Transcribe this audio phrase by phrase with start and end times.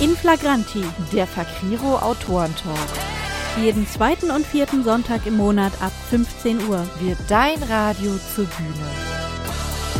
[0.00, 2.78] In Flagranti, Der Fakriro Autorentalk
[3.60, 6.86] jeden zweiten und vierten Sonntag im Monat ab 15 Uhr.
[7.00, 8.86] wird dein Radio zur Bühne.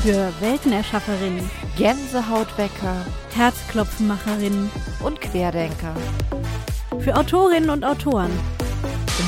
[0.03, 4.71] Für Weltenerschafferin, Gänsehautwecker Herzklopfenmacherinnen,
[5.01, 5.95] und Querdenker.
[7.01, 8.31] für Autorinnen und Autoren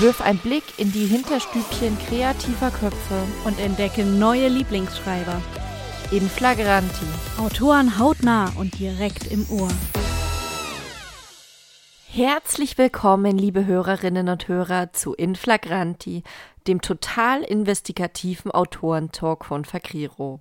[0.01, 5.43] Wirf einen Blick in die Hinterstübchen kreativer Köpfe und entdecke neue Lieblingsschreiber.
[6.11, 7.07] in Flagranti.
[7.39, 9.69] Autoren hautnah und direkt im Ohr.
[12.15, 16.25] Herzlich willkommen, liebe Hörerinnen und Hörer, zu Inflagranti,
[16.67, 20.41] dem total investigativen Autorentalk von Fakriro.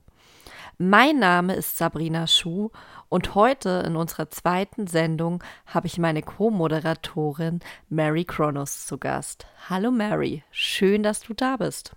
[0.77, 2.71] Mein Name ist Sabrina Schuh
[3.07, 9.47] und heute in unserer zweiten Sendung habe ich meine Co-Moderatorin Mary Kronos zu Gast.
[9.69, 11.95] Hallo Mary, schön, dass du da bist.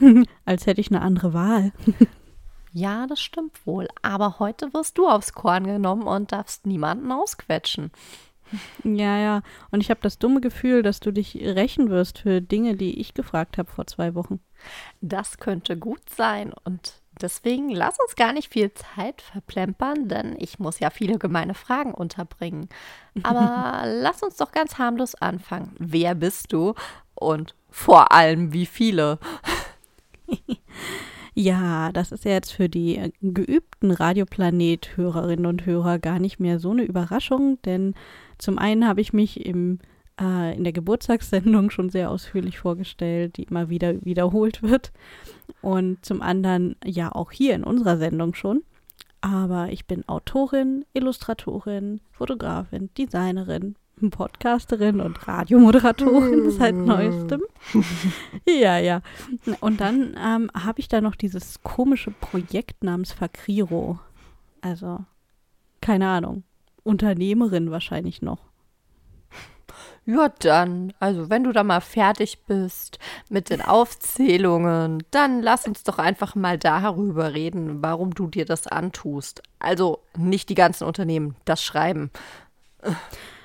[0.44, 1.72] Als hätte ich eine andere Wahl.
[2.74, 7.90] Ja, das stimmt wohl, aber heute wirst du aufs Korn genommen und darfst niemanden ausquetschen.
[8.84, 9.42] Ja, ja.
[9.70, 13.14] Und ich habe das dumme Gefühl, dass du dich rächen wirst für Dinge, die ich
[13.14, 14.40] gefragt habe vor zwei Wochen.
[15.00, 20.58] Das könnte gut sein und deswegen lass uns gar nicht viel Zeit verplempern, denn ich
[20.58, 22.68] muss ja viele gemeine Fragen unterbringen.
[23.22, 25.74] Aber lass uns doch ganz harmlos anfangen.
[25.78, 26.74] Wer bist du
[27.14, 29.18] und vor allem wie viele?
[31.34, 36.58] Ja, das ist ja jetzt für die äh, geübten Radioplanet-Hörerinnen und Hörer gar nicht mehr
[36.58, 37.94] so eine Überraschung, denn
[38.36, 39.78] zum einen habe ich mich im,
[40.20, 44.92] äh, in der Geburtstagssendung schon sehr ausführlich vorgestellt, die immer wieder wiederholt wird.
[45.62, 48.62] Und zum anderen ja auch hier in unserer Sendung schon.
[49.22, 53.76] Aber ich bin Autorin, Illustratorin, Fotografin, Designerin,
[54.10, 57.42] Podcasterin und Radiomoderatorin seit neuestem.
[58.46, 59.02] ja, ja.
[59.60, 63.98] Und dann ähm, habe ich da noch dieses komische Projekt namens Fakriro.
[64.60, 65.00] Also,
[65.80, 66.44] keine Ahnung.
[66.84, 68.52] Unternehmerin wahrscheinlich noch.
[70.04, 72.98] Ja, dann, also wenn du da mal fertig bist
[73.28, 78.66] mit den Aufzählungen, dann lass uns doch einfach mal darüber reden, warum du dir das
[78.66, 79.42] antust.
[79.60, 82.10] Also nicht die ganzen Unternehmen, das Schreiben.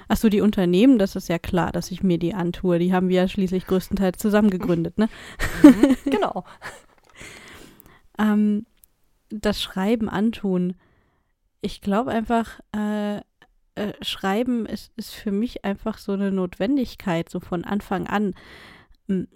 [0.07, 2.79] Achso, die Unternehmen, das ist ja klar, dass ich mir die antue.
[2.79, 5.09] Die haben wir ja schließlich größtenteils zusammen gegründet, ne?
[6.06, 6.44] genau.
[8.19, 8.66] Ähm,
[9.29, 10.73] das Schreiben antun.
[11.62, 13.17] Ich glaube einfach, äh,
[13.75, 18.34] äh, Schreiben ist, ist für mich einfach so eine Notwendigkeit, so von Anfang an.
[19.07, 19.28] Hm,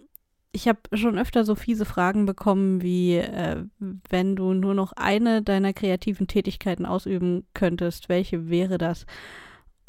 [0.52, 3.64] Ich habe schon öfter so fiese Fragen bekommen, wie äh,
[4.10, 9.06] wenn du nur noch eine deiner kreativen Tätigkeiten ausüben könntest, welche wäre das?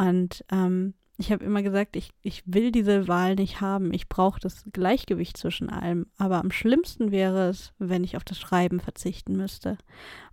[0.03, 3.95] Und ähm, ich habe immer gesagt, ich, ich will diese Wahl nicht haben.
[3.95, 6.07] Ich brauche das Gleichgewicht zwischen allem.
[6.19, 9.79] Aber am schlimmsten wäre es, wenn ich auf das Schreiben verzichten müsste,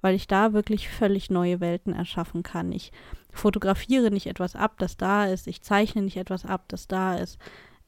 [0.02, 2.72] weil ich da wirklich völlig neue Welten erschaffen kann.
[2.72, 2.92] Ich
[3.32, 5.46] fotografiere nicht etwas ab, das da ist.
[5.46, 7.38] Ich zeichne nicht etwas ab, das da ist.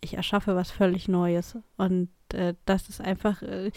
[0.01, 1.57] Ich erschaffe was völlig Neues.
[1.77, 3.71] Und äh, das ist einfach, äh,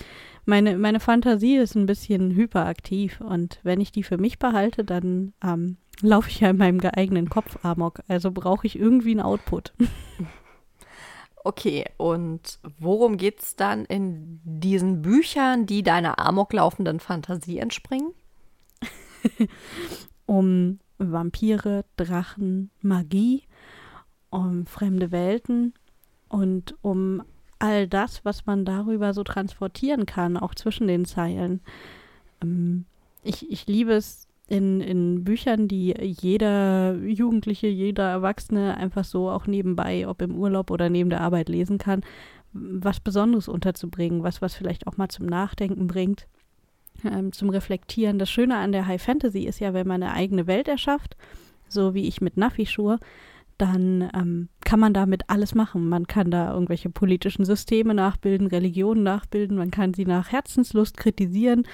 [0.45, 3.21] meine, meine Fantasie ist ein bisschen hyperaktiv.
[3.21, 7.29] Und wenn ich die für mich behalte, dann ähm, laufe ich ja in meinem eigenen
[7.29, 8.01] Kopf amok.
[8.09, 9.73] Also brauche ich irgendwie einen Output.
[11.47, 18.15] Okay, und worum geht's dann in diesen Büchern, die deiner amoklaufenden Fantasie entspringen?
[20.27, 23.43] um Vampire, Drachen, Magie,
[24.31, 25.75] um fremde Welten
[26.29, 27.23] und um
[27.65, 31.61] all das, was man darüber so transportieren kann, auch zwischen den Zeilen.
[32.43, 32.85] Ähm,
[33.23, 39.47] ich, ich liebe es in, in Büchern, die jeder Jugendliche, jeder Erwachsene einfach so auch
[39.47, 42.03] nebenbei, ob im Urlaub oder neben der Arbeit lesen kann,
[42.53, 46.27] was Besonderes unterzubringen, was, was vielleicht auch mal zum Nachdenken bringt
[47.03, 48.19] ähm, zum Reflektieren.
[48.19, 51.17] Das Schöne an der High Fantasy ist ja, wenn man eine eigene Welt erschafft,
[51.69, 53.01] so wie ich mit Nafishur,
[53.59, 55.89] dann ähm, kann man damit alles machen.
[55.89, 61.67] Man kann da irgendwelche politischen Systeme nachbilden, Religionen nachbilden, man kann sie nach Herzenslust kritisieren,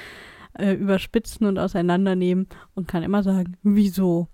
[0.59, 4.29] äh, überspitzen und auseinandernehmen und kann immer sagen, wieso?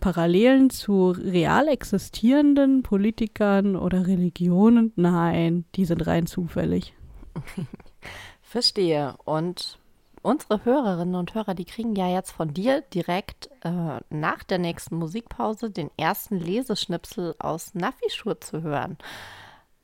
[0.00, 4.92] Parallelen zu real existierenden Politikern oder Religionen?
[4.94, 6.94] Nein, die sind rein zufällig.
[8.42, 9.16] Verstehe.
[9.24, 9.78] Und
[10.26, 14.96] unsere Hörerinnen und Hörer, die kriegen ja jetzt von dir direkt äh, nach der nächsten
[14.96, 18.98] Musikpause den ersten Leseschnipsel aus Nafishur zu hören.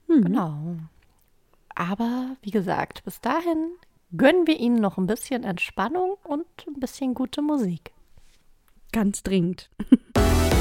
[0.09, 0.25] Mhm.
[0.25, 0.77] Genau.
[1.75, 3.71] Aber wie gesagt, bis dahin
[4.17, 7.93] gönnen wir ihnen noch ein bisschen Entspannung und ein bisschen gute Musik.
[8.93, 9.71] Ganz dringend.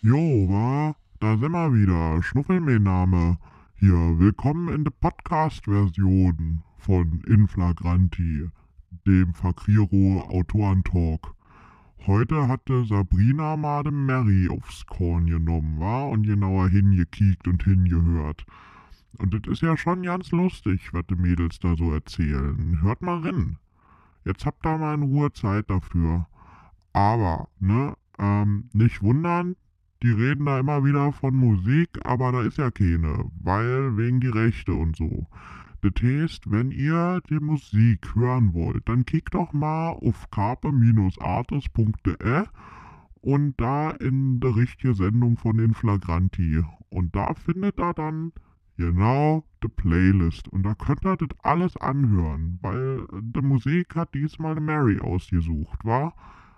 [0.00, 0.94] Jo, wa?
[1.18, 2.22] Da sind wir wieder.
[2.22, 3.36] Schnuffelmähname.
[3.74, 8.48] Hier, willkommen in der Podcast-Version von Inflagranti,
[9.08, 11.34] dem Fakriro Autorentalk.
[12.06, 18.46] Heute hatte Sabrina mal den Mary aufs Korn genommen, war und genauer hingekiekt und hingehört.
[19.18, 22.80] Und das ist ja schon ganz lustig, was die Mädels da so erzählen.
[22.82, 23.58] Hört mal rein.
[24.24, 26.28] Jetzt habt ihr mal in Ruhe Zeit dafür.
[26.92, 29.56] Aber, ne, ähm, nicht wundern,
[30.02, 34.28] die reden da immer wieder von Musik, aber da ist ja keine, weil wegen die
[34.28, 35.26] Rechte und so.
[35.80, 42.44] Das heißt, wenn ihr die Musik hören wollt, dann kickt doch mal auf carpe-artis.de
[43.20, 46.62] und da in die richtige Sendung von den Flagranti.
[46.90, 48.32] Und da findet ihr dann
[48.76, 50.48] genau die Playlist.
[50.48, 56.14] Und da könnt ihr das alles anhören, weil die Musik hat diesmal Mary ausgesucht, war?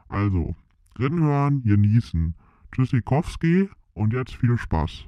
[0.08, 0.54] Also,
[0.98, 2.34] rinhören, genießen.
[2.72, 5.06] Tschüssikowski und jetzt viel Spaß.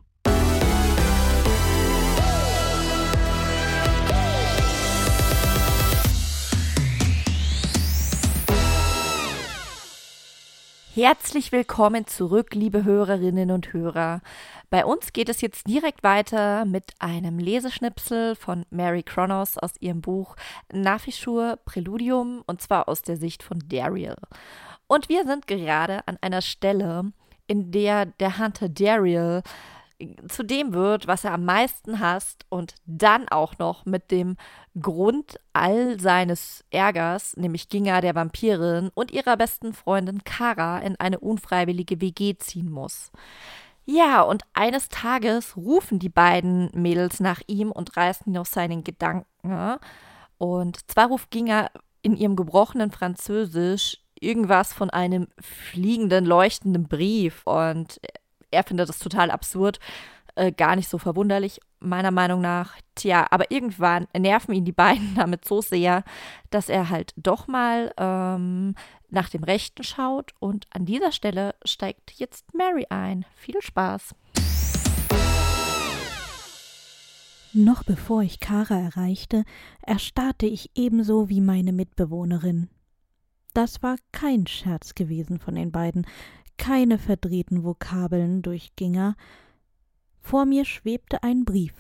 [10.95, 14.21] Herzlich willkommen zurück, liebe Hörerinnen und Hörer.
[14.69, 20.03] Bei uns geht es jetzt direkt weiter mit einem Leseschnipsel von Mary Kronos aus ihrem
[20.03, 20.37] Buch
[20.71, 24.17] Nafishur Präludium und zwar aus der Sicht von Dariel.
[24.87, 27.13] Und wir sind gerade an einer Stelle,
[27.53, 29.43] in der der Hunter Daryl
[30.27, 34.37] zu dem wird, was er am meisten hasst und dann auch noch mit dem
[34.81, 41.21] Grund all seines Ärgers, nämlich Ginga der Vampirin und ihrer besten Freundin Kara in eine
[41.21, 43.13] unfreiwillige WG ziehen muss.
[43.85, 48.85] Ja, und eines Tages rufen die beiden Mädels nach ihm und reißen ihn aus seinen
[48.85, 49.79] Gedanken.
[50.39, 51.71] Und zwar ruft Ginga
[52.01, 58.01] in ihrem gebrochenen Französisch irgendwas von einem fliegenden, leuchtenden Brief und
[58.51, 59.79] er findet das total absurd.
[60.35, 62.75] Äh, gar nicht so verwunderlich, meiner Meinung nach.
[62.95, 66.05] Tja, aber irgendwann nerven ihn die beiden damit so sehr,
[66.51, 68.75] dass er halt doch mal ähm,
[69.11, 70.33] nach dem Rechten schaut.
[70.39, 73.27] Und an dieser Stelle steigt jetzt Mary ein.
[73.35, 74.15] Viel Spaß.
[77.55, 79.45] Noch bevor ich Kara erreichte,
[79.83, 82.71] erstarrte ich ebenso wie meine Mitbewohnerin.
[83.55, 86.07] Das war kein Scherz gewesen von den beiden,
[86.57, 89.15] keine verdrehten Vokabeln durch Ginger.
[90.21, 91.75] Vor mir schwebte ein Brief,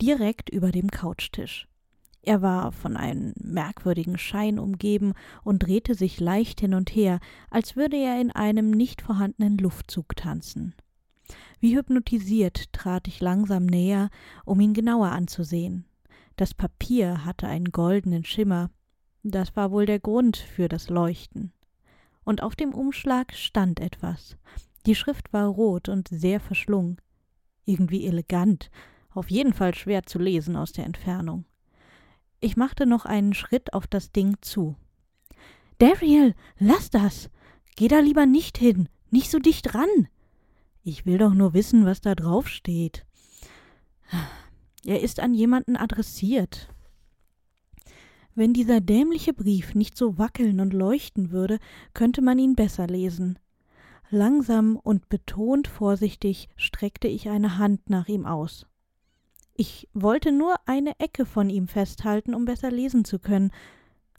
[0.00, 1.68] direkt über dem Couchtisch.
[2.22, 5.12] Er war von einem merkwürdigen Schein umgeben
[5.42, 7.18] und drehte sich leicht hin und her,
[7.50, 10.74] als würde er in einem nicht vorhandenen Luftzug tanzen.
[11.58, 14.08] Wie hypnotisiert trat ich langsam näher,
[14.44, 15.84] um ihn genauer anzusehen.
[16.36, 18.70] Das Papier hatte einen goldenen Schimmer,
[19.22, 21.52] das war wohl der Grund für das Leuchten.
[22.24, 24.36] Und auf dem Umschlag stand etwas.
[24.86, 27.00] Die Schrift war rot und sehr verschlungen.
[27.64, 28.70] Irgendwie elegant,
[29.10, 31.44] auf jeden Fall schwer zu lesen aus der Entfernung.
[32.40, 34.76] Ich machte noch einen Schritt auf das Ding zu.
[35.78, 37.30] Dariel, lass das.
[37.76, 40.08] Geh da lieber nicht hin, nicht so dicht ran.
[40.82, 43.06] Ich will doch nur wissen, was da drauf steht.
[44.84, 46.71] Er ist an jemanden adressiert,
[48.34, 51.58] wenn dieser dämliche Brief nicht so wackeln und leuchten würde,
[51.94, 53.38] könnte man ihn besser lesen.
[54.10, 58.66] Langsam und betont vorsichtig streckte ich eine Hand nach ihm aus.
[59.54, 63.52] Ich wollte nur eine Ecke von ihm festhalten, um besser lesen zu können.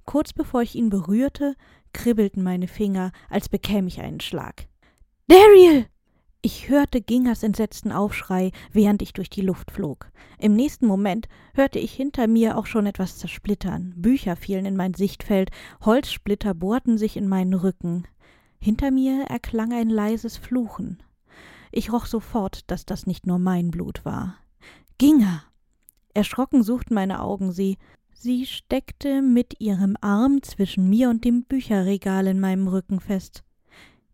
[0.06, 1.56] Kurz bevor ich ihn berührte,
[1.94, 4.68] kribbelten meine Finger, als bekäme ich einen Schlag.
[5.28, 5.88] Dariel!
[6.46, 10.12] Ich hörte Gingers entsetzten Aufschrei, während ich durch die Luft flog.
[10.38, 13.94] Im nächsten Moment hörte ich hinter mir auch schon etwas zersplittern.
[13.96, 15.52] Bücher fielen in mein Sichtfeld,
[15.86, 18.04] Holzsplitter bohrten sich in meinen Rücken.
[18.60, 21.02] Hinter mir erklang ein leises Fluchen.
[21.72, 24.36] Ich roch sofort, dass das nicht nur mein Blut war.
[24.98, 25.44] Ginger!
[26.14, 27.78] Erschrocken suchten meine Augen sie.
[28.12, 33.46] Sie steckte mit ihrem Arm zwischen mir und dem Bücherregal in meinem Rücken fest.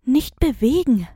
[0.06, 1.08] Nicht bewegen!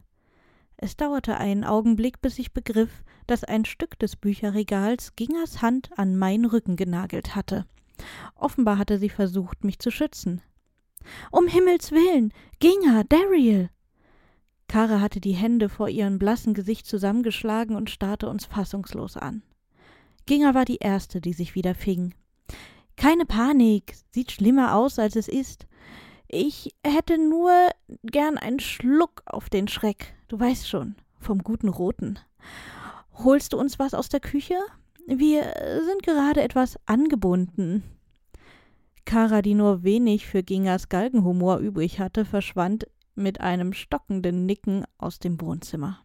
[0.77, 6.17] Es dauerte einen Augenblick, bis ich begriff, dass ein Stück des Bücherregals Gingers Hand an
[6.17, 7.65] meinen Rücken genagelt hatte.
[8.35, 10.41] Offenbar hatte sie versucht, mich zu schützen.
[11.31, 12.33] Um Himmels willen.
[12.59, 13.69] Ginger, Dariel.
[14.67, 19.43] Kara hatte die Hände vor ihrem blassen Gesicht zusammengeschlagen und starrte uns fassungslos an.
[20.25, 22.15] Ginger war die erste, die sich wieder fing.
[22.95, 25.67] Keine Panik, sieht schlimmer aus, als es ist.
[26.27, 27.51] Ich hätte nur
[28.03, 30.15] gern einen Schluck auf den Schreck.
[30.33, 32.17] Du weißt schon, vom guten Roten.
[33.23, 34.55] Holst du uns was aus der Küche?
[35.05, 35.43] Wir
[35.85, 37.83] sind gerade etwas angebunden.
[39.05, 45.19] Kara, die nur wenig für Gingers Galgenhumor übrig hatte, verschwand mit einem stockenden Nicken aus
[45.19, 45.99] dem Wohnzimmer.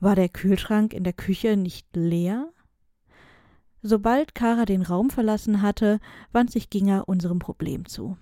[0.00, 2.50] War der Kühlschrank in der Küche nicht leer?
[3.82, 6.00] Sobald Kara den Raum verlassen hatte,
[6.32, 8.16] wandte sich Ginger unserem Problem zu.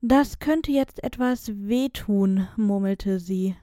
[0.00, 3.54] Das könnte jetzt etwas wehtun, murmelte sie.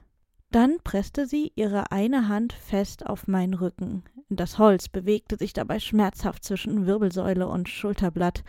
[0.56, 4.04] Dann presste sie ihre eine Hand fest auf meinen Rücken.
[4.30, 8.42] Das Holz bewegte sich dabei schmerzhaft zwischen Wirbelsäule und Schulterblatt,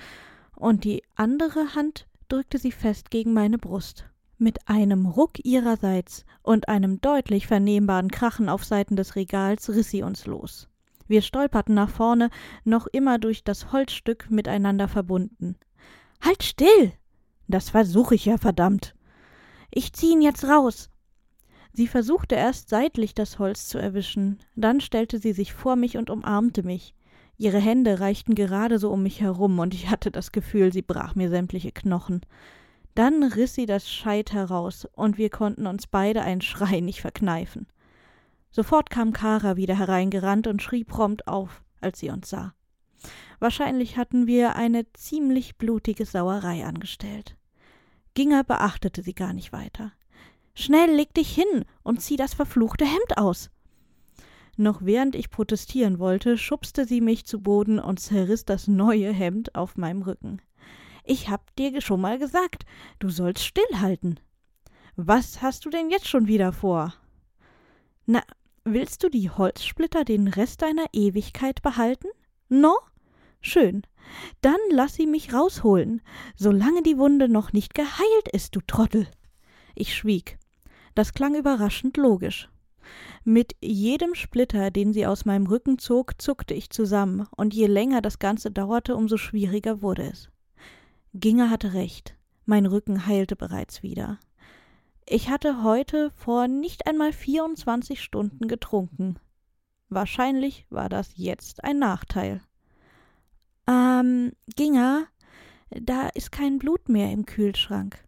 [0.56, 4.06] und die andere Hand drückte sie fest gegen meine Brust.
[4.38, 10.04] Mit einem Ruck ihrerseits und einem deutlich vernehmbaren Krachen auf Seiten des Regals riss sie
[10.04, 10.70] uns los.
[11.10, 12.30] Wir stolperten nach vorne,
[12.64, 15.58] noch immer durch das Holzstück miteinander verbunden.
[16.22, 16.94] Halt still!
[17.50, 18.96] Das versuche ich ja verdammt.
[19.70, 20.90] Ich zieh ihn jetzt raus.
[21.74, 26.10] Sie versuchte erst seitlich das Holz zu erwischen, dann stellte sie sich vor mich und
[26.10, 26.94] umarmte mich.
[27.38, 31.16] Ihre Hände reichten gerade so um mich herum, und ich hatte das Gefühl, sie brach
[31.16, 32.22] mir sämtliche Knochen.
[32.96, 37.68] Dann riss sie das Scheit heraus, und wir konnten uns beide einen Schrei nicht verkneifen.
[38.50, 42.56] Sofort kam Kara wieder hereingerannt und schrie prompt auf, als sie uns sah.
[43.40, 47.38] Wahrscheinlich hatten wir eine ziemlich blutige Sauerei angestellt.
[48.16, 49.92] Ginger beachtete sie gar nicht weiter.
[50.60, 53.52] Schnell leg dich hin und zieh das verfluchte Hemd aus.
[54.56, 59.54] Noch während ich protestieren wollte, schubste sie mich zu Boden und zerriss das neue Hemd
[59.54, 60.42] auf meinem Rücken.
[61.04, 62.66] Ich hab dir schon mal gesagt,
[62.98, 64.20] du sollst stillhalten.
[64.96, 66.96] Was hast du denn jetzt schon wieder vor?
[68.08, 68.24] Na,
[68.64, 72.08] willst du die Holzsplitter den Rest deiner Ewigkeit behalten?
[72.50, 72.80] No?
[73.42, 73.84] Schön.
[74.42, 76.02] Dann lass sie mich rausholen,
[76.36, 79.08] solange die Wunde noch nicht geheilt ist, du Trottel.
[79.76, 80.40] Ich schwieg.
[80.98, 82.50] Das klang überraschend logisch.
[83.24, 88.01] Mit jedem Splitter, den sie aus meinem Rücken zog, zuckte ich zusammen, und je länger
[88.01, 90.32] das Ganze dauerte, umso schwieriger wurde es.
[91.13, 92.16] Ginger hatte recht.
[92.48, 94.18] Mein Rücken heilte bereits wieder.
[95.06, 99.20] Ich hatte heute vor nicht einmal 24 Stunden getrunken.
[99.89, 102.42] Wahrscheinlich war das jetzt ein Nachteil.
[103.68, 105.06] Ähm, Ginger,
[105.70, 108.04] da ist kein Blut mehr im Kühlschrank.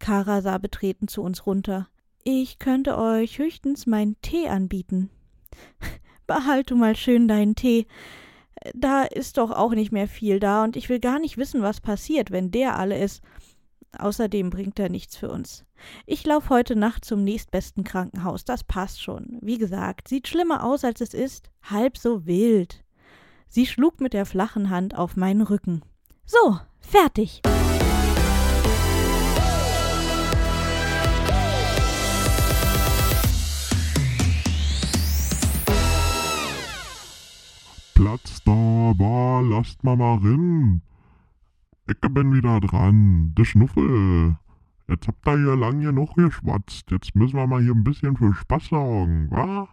[0.00, 1.86] Kara sah betreten zu uns runter.
[2.24, 5.10] Ich könnte euch höchstens meinen Tee anbieten.
[6.26, 7.86] Behalt du mal schön deinen Tee
[8.74, 11.80] da ist doch auch nicht mehr viel da und ich will gar nicht wissen, was
[11.80, 13.22] passiert, wenn der alle ist.
[13.98, 15.64] Außerdem bringt er nichts für uns.
[16.06, 19.38] Ich lauf heute Nacht zum nächstbesten Krankenhaus, das passt schon.
[19.40, 22.84] Wie gesagt, sieht schlimmer aus, als es ist, halb so wild.
[23.48, 25.82] Sie schlug mit der flachen Hand auf meinen Rücken.
[26.24, 27.42] So, fertig.
[38.00, 40.80] Platz da war, lasst mal mal rin.
[41.86, 44.38] Ich bin wieder dran, der Schnuffel.
[44.88, 46.90] Jetzt habt ihr hier lang genug geschwatzt.
[46.90, 49.68] Jetzt müssen wir mal hier ein bisschen für Spaß sorgen, wa?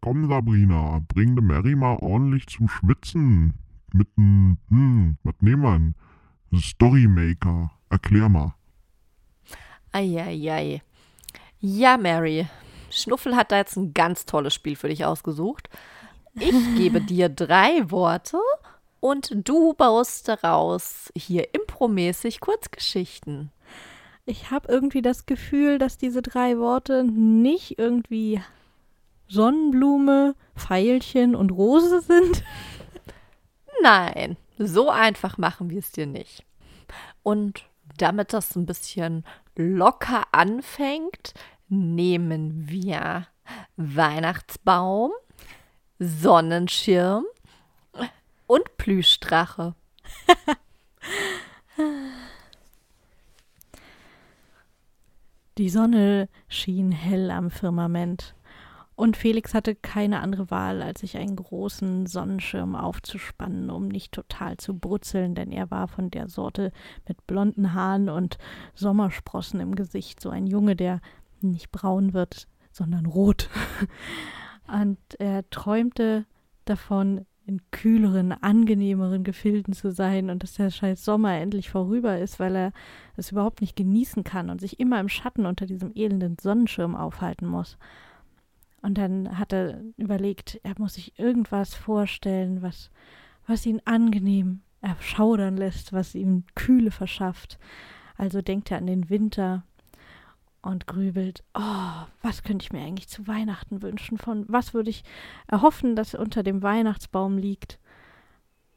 [0.00, 3.54] Komm, Sabrina, bring de Mary mal ordentlich zum Schwitzen.
[3.92, 5.94] Mit n, hm, was nehmen
[6.50, 6.60] wir?
[6.60, 7.70] Storymaker.
[7.88, 8.54] Erklär mal.
[9.92, 10.82] Eieiei.
[11.60, 12.48] Ja, Mary.
[12.90, 15.70] Schnuffel hat da jetzt ein ganz tolles Spiel für dich ausgesucht.
[16.34, 18.38] Ich gebe dir drei Worte
[19.00, 23.50] und du baust daraus hier impromäßig Kurzgeschichten.
[24.26, 28.40] Ich habe irgendwie das Gefühl, dass diese drei Worte nicht irgendwie
[29.28, 32.44] Sonnenblume, Pfeilchen und Rose sind.
[33.82, 36.44] Nein, so einfach machen wir es dir nicht.
[37.22, 37.64] Und
[37.96, 39.24] damit das ein bisschen
[39.56, 41.34] locker anfängt,
[41.68, 43.26] nehmen wir
[43.76, 45.12] Weihnachtsbaum,
[46.00, 47.26] Sonnenschirm
[48.46, 49.74] und Plüschdrache.
[55.58, 58.34] Die Sonne schien hell am Firmament,
[58.96, 64.58] und Felix hatte keine andere Wahl, als sich einen großen Sonnenschirm aufzuspannen, um nicht total
[64.58, 66.70] zu brutzeln, denn er war von der Sorte
[67.08, 68.36] mit blonden Haaren und
[68.74, 71.00] Sommersprossen im Gesicht, so ein Junge, der
[71.40, 73.48] nicht braun wird, sondern rot.
[74.72, 76.26] Und er träumte
[76.64, 82.38] davon, in kühleren, angenehmeren Gefilden zu sein und dass der scheiß Sommer endlich vorüber ist,
[82.38, 82.72] weil er
[83.16, 87.46] es überhaupt nicht genießen kann und sich immer im Schatten unter diesem elenden Sonnenschirm aufhalten
[87.46, 87.76] muss.
[88.82, 92.90] Und dann hat er überlegt, er muss sich irgendwas vorstellen, was,
[93.48, 97.58] was ihn angenehm erschaudern lässt, was ihm Kühle verschafft.
[98.16, 99.64] Also denkt er an den Winter
[100.62, 104.18] und grübelt, oh, was könnte ich mir eigentlich zu Weihnachten wünschen?
[104.18, 105.04] Von was würde ich
[105.46, 107.78] erhoffen, dass unter dem Weihnachtsbaum liegt?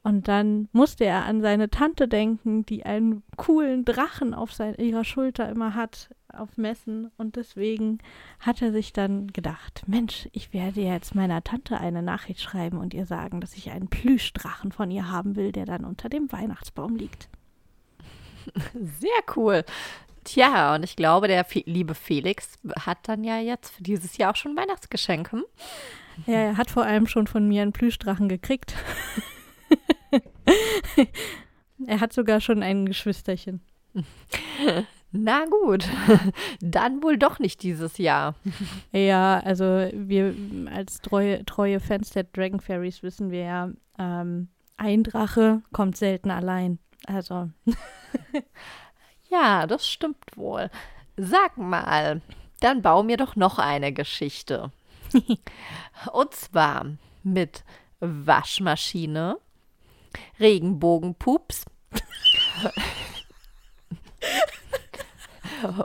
[0.05, 5.05] Und dann musste er an seine Tante denken, die einen coolen Drachen auf sein, ihrer
[5.05, 7.09] Schulter immer hat, auf Messen.
[7.15, 7.99] Und deswegen
[8.39, 12.93] hat er sich dann gedacht, Mensch, ich werde jetzt meiner Tante eine Nachricht schreiben und
[12.93, 16.97] ihr sagen, dass ich einen Plüschdrachen von ihr haben will, der dann unter dem Weihnachtsbaum
[16.97, 17.29] liegt.
[18.73, 19.63] Sehr cool.
[20.23, 24.31] Tja, und ich glaube, der Fe liebe Felix hat dann ja jetzt für dieses Jahr
[24.31, 25.37] auch schon Weihnachtsgeschenke.
[25.37, 25.45] Hm?
[26.27, 28.75] Ja, er hat vor allem schon von mir einen Plüschdrachen gekriegt.
[31.87, 33.61] er hat sogar schon ein Geschwisterchen.
[35.15, 35.87] Na gut,
[36.59, 38.35] dann wohl doch nicht dieses Jahr.
[38.91, 40.33] Ja, also wir
[40.73, 46.31] als treue, treue Fans der Dragon Fairies wissen wir ja, ähm, ein Drache kommt selten
[46.31, 46.79] allein.
[47.05, 47.51] Also.
[49.33, 50.69] Ja, das stimmt wohl.
[51.17, 52.21] Sag mal,
[52.59, 54.71] dann bau mir doch noch eine Geschichte.
[56.13, 56.85] Und zwar
[57.23, 57.63] mit
[57.99, 59.37] Waschmaschine,
[60.39, 61.65] Regenbogenpups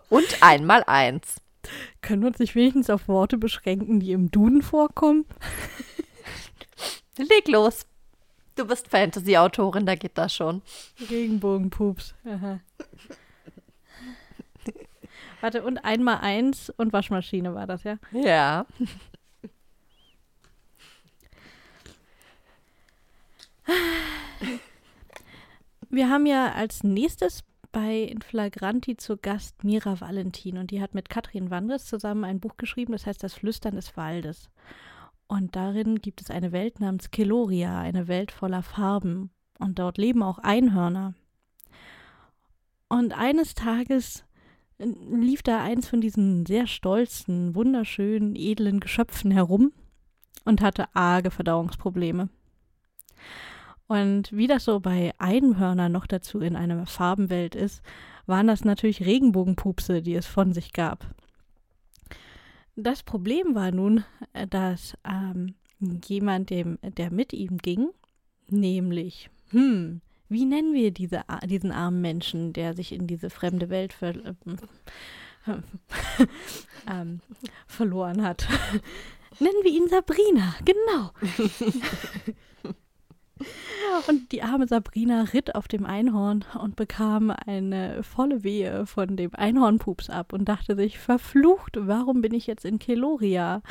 [0.08, 1.40] und einmal eins.
[2.02, 5.24] Können wir uns nicht wenigstens auf Worte beschränken, die im Duden vorkommen?
[7.16, 7.86] Leg los.
[8.56, 10.62] Du bist Fantasy-Autorin, da geht das schon.
[11.08, 12.14] Regenbogenpups.
[12.26, 12.60] Aha.
[15.40, 17.98] Warte, und einmal eins und Waschmaschine war das, ja?
[18.12, 18.66] Ja.
[25.90, 31.08] Wir haben ja als nächstes bei Inflagranti zu Gast Mira Valentin und die hat mit
[31.08, 34.50] Katrin Wandres zusammen ein Buch geschrieben, das heißt Das Flüstern des Waldes.
[35.28, 39.30] Und darin gibt es eine Welt namens Keloria, eine Welt voller Farben.
[39.58, 41.14] Und dort leben auch Einhörner.
[42.88, 44.24] Und eines Tages
[44.78, 49.72] lief da eins von diesen sehr stolzen, wunderschönen, edlen Geschöpfen herum
[50.44, 52.28] und hatte arge Verdauungsprobleme.
[53.86, 57.82] Und wie das so bei Einhörnern noch dazu in einer Farbenwelt ist,
[58.26, 61.06] waren das natürlich Regenbogenpupse, die es von sich gab.
[62.76, 64.04] Das Problem war nun,
[64.50, 65.54] dass ähm,
[66.06, 67.88] jemand, dem, der mit ihm ging,
[68.48, 73.92] nämlich, hm, wie nennen wir diese, diesen armen Menschen, der sich in diese fremde Welt
[73.92, 74.34] ver äh,
[76.90, 77.20] ähm,
[77.66, 78.46] verloren hat?
[79.40, 81.10] nennen wir ihn Sabrina, genau.
[84.08, 89.32] Und die arme Sabrina ritt auf dem Einhorn und bekam eine volle Wehe von dem
[89.32, 93.62] Einhornpups ab und dachte sich, verflucht, warum bin ich jetzt in Keloria?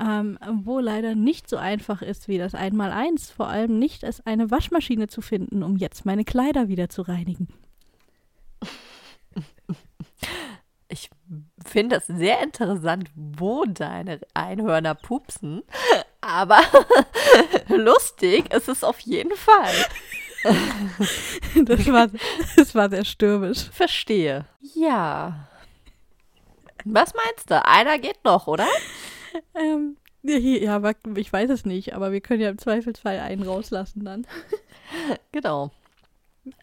[0.00, 4.50] Ähm, wo leider nicht so einfach ist wie das Einmaleins, vor allem nicht es eine
[4.50, 7.48] Waschmaschine zu finden, um jetzt meine Kleider wieder zu reinigen.
[10.88, 11.10] Ich
[11.64, 15.62] finde es sehr interessant, wo deine Einhörner pupsen,
[16.20, 16.60] aber
[17.68, 19.74] lustig ist es auf jeden Fall.
[21.64, 22.08] Das war,
[22.56, 23.70] das war sehr stürmisch.
[23.70, 24.44] Verstehe.
[24.74, 25.48] Ja.
[26.84, 27.64] Was meinst du?
[27.64, 28.66] Einer geht noch, oder?
[29.54, 34.04] Ähm, ja, aber ich weiß es nicht, aber wir können ja im Zweifelsfall einen rauslassen
[34.04, 34.26] dann.
[35.32, 35.70] Genau.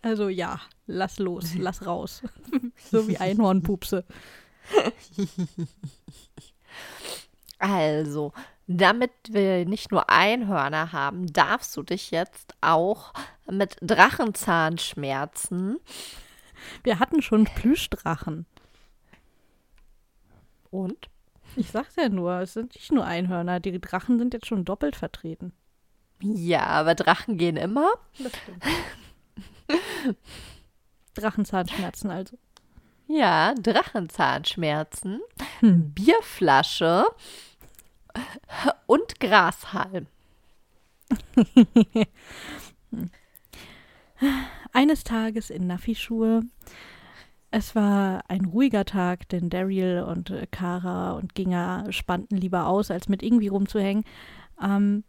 [0.01, 2.21] Also ja, lass los, lass raus.
[2.77, 4.05] so wie Einhornpupse.
[7.59, 8.31] Also,
[8.67, 13.13] damit wir nicht nur Einhörner haben, darfst du dich jetzt auch
[13.49, 15.79] mit Drachenzahnschmerzen.
[16.83, 18.45] Wir hatten schon Plüschdrachen.
[20.69, 21.09] Und?
[21.55, 24.95] Ich sag's ja nur, es sind nicht nur Einhörner, die Drachen sind jetzt schon doppelt
[24.95, 25.53] vertreten.
[26.21, 27.89] Ja, aber Drachen gehen immer.
[28.19, 28.63] Das stimmt.
[31.15, 32.37] Drachenzahnschmerzen also.
[33.07, 35.19] Ja, Drachenzahnschmerzen,
[35.59, 35.91] Hm.
[35.91, 37.05] Bierflasche
[38.85, 40.07] und Grashalm.
[44.71, 46.43] Eines Tages in Naffi-Schuhe.
[47.51, 52.89] Es war ein ruhiger Tag, denn Daryl und äh, Kara und Ginga spannten lieber aus,
[52.89, 54.05] als mit irgendwie rumzuhängen.
[54.63, 55.03] Ähm,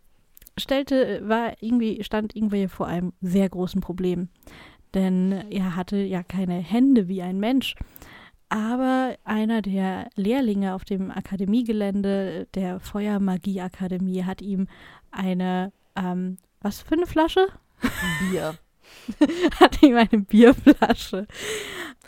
[0.59, 4.29] stellte, war irgendwie, stand irgendwie vor einem sehr großen Problem.
[4.93, 7.77] Denn er hatte ja keine Hände wie ein Mensch.
[8.49, 14.67] Aber einer der Lehrlinge auf dem Akademiegelände der Feuermagie-Akademie hat ihm
[15.11, 17.47] eine, ähm, was für eine Flasche?
[18.31, 18.59] Bier.
[19.61, 21.27] hat ihm eine Bierflasche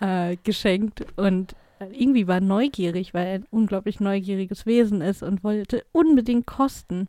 [0.01, 1.55] äh, geschenkt und
[1.93, 7.09] irgendwie war neugierig, weil er ein unglaublich neugieriges Wesen ist und wollte unbedingt kosten.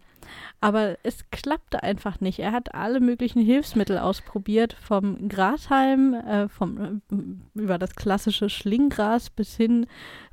[0.59, 2.39] Aber es klappte einfach nicht.
[2.39, 9.29] Er hat alle möglichen Hilfsmittel ausprobiert, vom Grashalm, äh, vom, äh, über das klassische Schlinggras
[9.29, 9.85] bis hin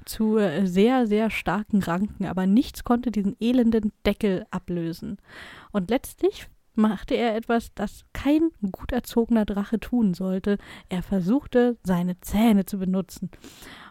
[0.07, 2.25] zu äh, sehr, sehr starken Ranken.
[2.25, 5.19] Aber nichts konnte diesen elenden Deckel ablösen.
[5.73, 10.59] Und letztlich machte er etwas, das kein gut erzogener Drache tun sollte.
[10.89, 13.31] Er versuchte, seine Zähne zu benutzen.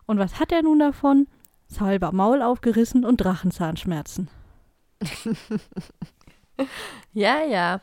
[0.06, 1.28] Und was hat er nun davon?
[1.68, 4.30] Salber Maul aufgerissen und Drachenzahnschmerzen.
[7.14, 7.82] ja, ja.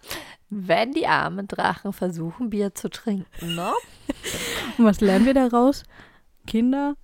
[0.50, 3.72] Wenn die armen Drachen versuchen, Bier zu trinken, ne?
[4.78, 5.82] und was lernen wir daraus?
[6.46, 6.94] Kinder,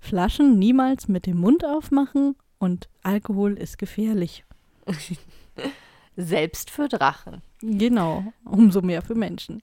[0.00, 4.44] Flaschen niemals mit dem Mund aufmachen und Alkohol ist gefährlich.
[6.20, 7.42] Selbst für Drachen.
[7.60, 9.62] Genau, umso mehr für Menschen.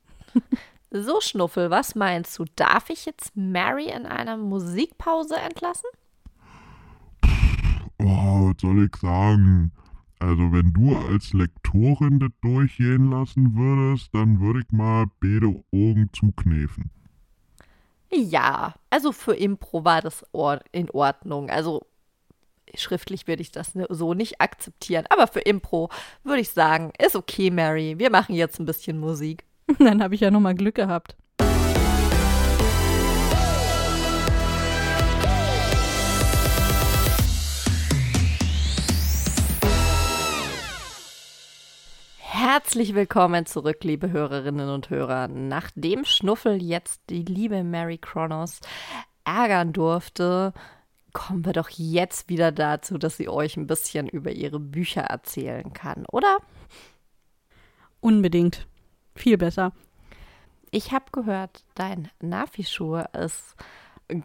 [0.90, 2.46] So, Schnuffel, was meinst du?
[2.56, 5.90] Darf ich jetzt Mary in einer Musikpause entlassen?
[8.00, 9.74] Oh, was soll ich sagen?
[10.20, 16.10] Also, wenn du als Lektorin das durchgehen lassen würdest, dann würde ich mal beide Augen
[16.14, 16.90] zuknefen.
[18.10, 20.24] Ja, also für Impro war das
[20.72, 21.50] in Ordnung.
[21.50, 21.86] Also
[22.74, 25.06] schriftlich würde ich das so nicht akzeptieren.
[25.10, 25.90] Aber für Impro
[26.24, 27.96] würde ich sagen, ist okay, Mary.
[27.98, 29.46] Wir machen jetzt ein bisschen Musik.
[29.80, 31.16] Dann habe ich ja nochmal Glück gehabt.
[42.20, 45.28] Herzlich willkommen zurück, liebe Hörerinnen und Hörer.
[45.28, 48.60] Nachdem Schnuffel jetzt die liebe Mary Kronos
[49.24, 50.54] ärgern durfte,
[51.16, 55.74] kommen wir doch jetzt wieder dazu, dass sie euch ein bisschen über ihre Bücher erzählen
[55.74, 56.38] kann, oder?
[58.02, 58.68] Unbedingt.
[59.16, 59.72] Viel besser.
[60.72, 63.56] Ich habe gehört, dein Nafi-Schuh ist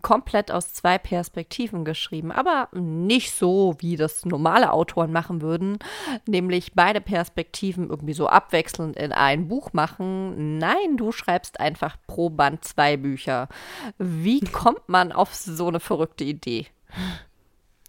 [0.03, 5.79] komplett aus zwei Perspektiven geschrieben, aber nicht so, wie das normale Autoren machen würden,
[6.27, 10.59] nämlich beide Perspektiven irgendwie so abwechselnd in ein Buch machen.
[10.59, 13.49] Nein, du schreibst einfach pro Band zwei Bücher.
[13.97, 16.67] Wie kommt man auf so eine verrückte Idee?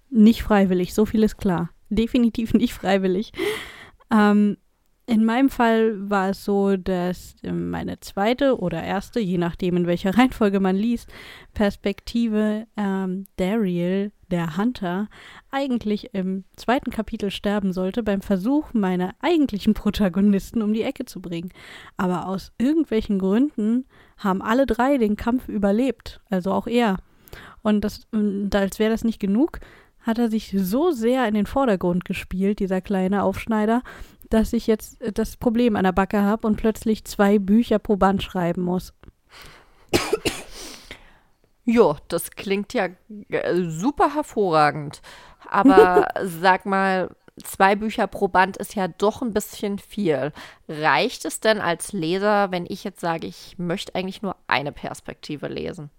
[0.09, 1.69] Nicht freiwillig, so viel ist klar.
[1.89, 3.31] Definitiv nicht freiwillig.
[4.11, 4.57] Ähm,
[5.07, 10.11] in meinem Fall war es so, dass meine zweite oder erste, je nachdem in welcher
[10.17, 11.09] Reihenfolge man liest,
[11.53, 15.09] Perspektive ähm, Dariel, der Hunter,
[15.49, 21.21] eigentlich im zweiten Kapitel sterben sollte beim Versuch, meine eigentlichen Protagonisten um die Ecke zu
[21.21, 21.49] bringen.
[21.97, 23.85] Aber aus irgendwelchen Gründen
[24.17, 26.97] haben alle drei den Kampf überlebt, also auch er.
[27.62, 28.08] Und das,
[28.54, 29.60] als wäre das nicht genug,
[30.02, 33.84] hat er sich so sehr in den Vordergrund gespielt, dieser kleine Aufschneider,
[34.30, 37.97] dass ich jetzt äh, das Problem an der Backe habe und plötzlich zwei Bücher pro
[37.97, 38.93] Band schreiben muss.
[41.65, 42.89] Jo, das klingt ja
[43.30, 45.02] äh, super hervorragend.
[45.50, 50.32] Aber sag mal, zwei Bücher pro Band ist ja doch ein bisschen viel.
[50.67, 55.47] Reicht es denn als Leser, wenn ich jetzt sage, ich möchte eigentlich nur eine Perspektive
[55.47, 55.91] lesen?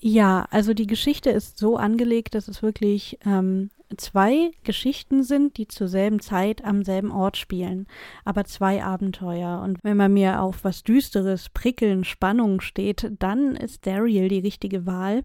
[0.00, 5.68] Ja, also die Geschichte ist so angelegt, dass es wirklich ähm, zwei Geschichten sind, die
[5.68, 7.86] zur selben Zeit am selben Ort spielen,
[8.24, 9.60] aber zwei Abenteuer.
[9.62, 14.84] Und wenn man mir auf was Düsteres, Prickeln, Spannung steht, dann ist Dariel die richtige
[14.84, 15.24] Wahl,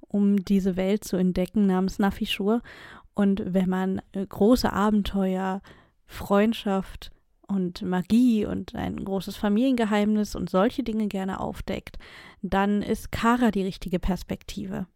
[0.00, 2.62] um diese Welt zu entdecken namens Nafishur.
[3.14, 5.62] Und wenn man äh, große Abenteuer,
[6.06, 7.10] Freundschaft,
[7.50, 11.98] und Magie und ein großes Familiengeheimnis und solche Dinge gerne aufdeckt,
[12.42, 14.86] dann ist Kara die richtige Perspektive.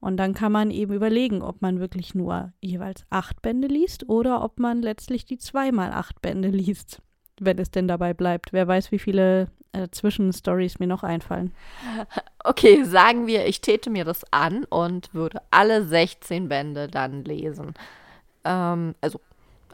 [0.00, 4.42] Und dann kann man eben überlegen, ob man wirklich nur jeweils acht Bände liest oder
[4.42, 7.00] ob man letztlich die zweimal acht Bände liest,
[7.40, 8.52] wenn es denn dabei bleibt.
[8.52, 11.52] Wer weiß, wie viele äh, Zwischenstories mir noch einfallen.
[12.44, 17.74] Okay, sagen wir, ich täte mir das an und würde alle 16 Bände dann lesen.
[18.44, 19.20] Ähm, also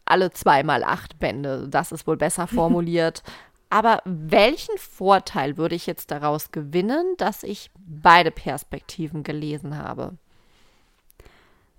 [0.04, 3.22] alle zweimal acht Bände, das ist wohl besser formuliert.
[3.70, 10.16] Aber welchen Vorteil würde ich jetzt daraus gewinnen, dass ich beide Perspektiven gelesen habe?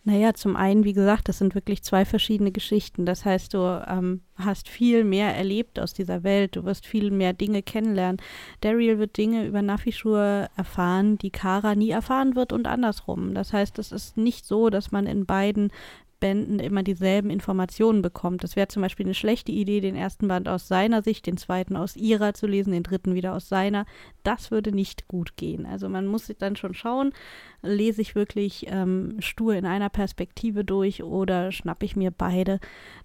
[0.05, 3.05] Naja, zum einen, wie gesagt, das sind wirklich zwei verschiedene Geschichten.
[3.05, 7.33] Das heißt, du ähm, hast viel mehr erlebt aus dieser Welt, du wirst viel mehr
[7.33, 8.21] Dinge kennenlernen.
[8.61, 13.33] Daryl wird Dinge über Nafishur erfahren, die Kara nie erfahren wird und andersrum.
[13.33, 15.71] Das heißt, es ist nicht so, dass man in beiden
[16.19, 18.43] Bänden immer dieselben Informationen bekommt.
[18.43, 21.75] Das wäre zum Beispiel eine schlechte Idee, den ersten Band aus seiner Sicht, den zweiten
[21.75, 23.85] aus ihrer zu lesen, den dritten wieder aus seiner.
[24.23, 25.65] Das würde nicht gut gehen.
[25.65, 27.13] Also man muss sich dann schon schauen,
[27.61, 32.59] lese ich wirklich ähm, stur in einer Perspektive durch oder schnappe ich mir beide.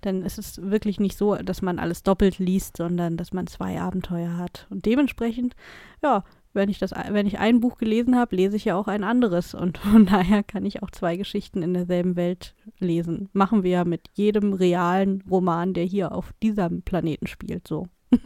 [0.05, 3.81] Denn es ist wirklich nicht so, dass man alles doppelt liest, sondern dass man zwei
[3.81, 4.66] Abenteuer hat.
[4.70, 5.55] Und dementsprechend,
[6.03, 6.24] ja,
[6.55, 9.55] wenn ich das, wenn ich ein Buch gelesen habe, lese ich ja auch ein anderes.
[9.55, 13.29] Und von daher kann ich auch zwei Geschichten in derselben Welt lesen.
[13.33, 17.88] Machen wir ja mit jedem realen Roman, der hier auf diesem Planeten spielt, so.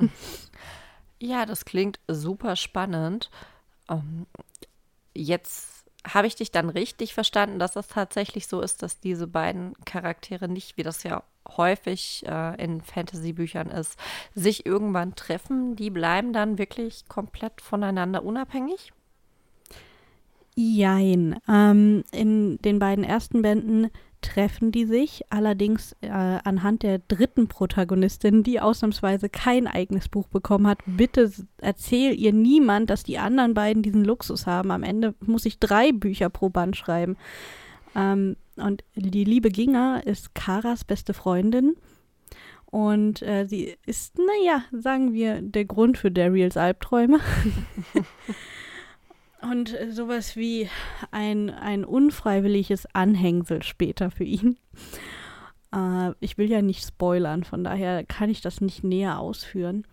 [1.20, 3.28] Ja, das klingt super spannend.
[3.90, 4.26] Ähm,
[5.14, 9.74] jetzt habe ich dich dann richtig verstanden, dass es tatsächlich so ist, dass diese beiden
[9.84, 11.22] Charaktere nicht, wie das ja
[11.56, 13.98] häufig äh, in Fantasy-Büchern ist,
[14.34, 15.76] sich irgendwann treffen?
[15.76, 18.92] Die bleiben dann wirklich komplett voneinander unabhängig?
[20.54, 21.38] Jein.
[21.48, 28.42] Ähm, in den beiden ersten Bänden treffen die sich, allerdings äh, anhand der dritten Protagonistin,
[28.42, 30.78] die ausnahmsweise kein eigenes Buch bekommen hat.
[30.86, 34.70] Bitte erzähl ihr niemand, dass die anderen beiden diesen Luxus haben.
[34.70, 37.16] Am Ende muss ich drei Bücher pro Band schreiben.
[37.94, 41.76] Ähm, und die liebe Ginga ist Karas beste Freundin.
[42.66, 47.20] Und äh, sie ist, naja, sagen wir, der Grund für Daryls Albträume.
[49.42, 50.68] Und äh, sowas wie
[51.10, 54.58] ein, ein unfreiwilliges Anhängsel später für ihn.
[55.74, 59.86] Äh, ich will ja nicht spoilern, von daher kann ich das nicht näher ausführen.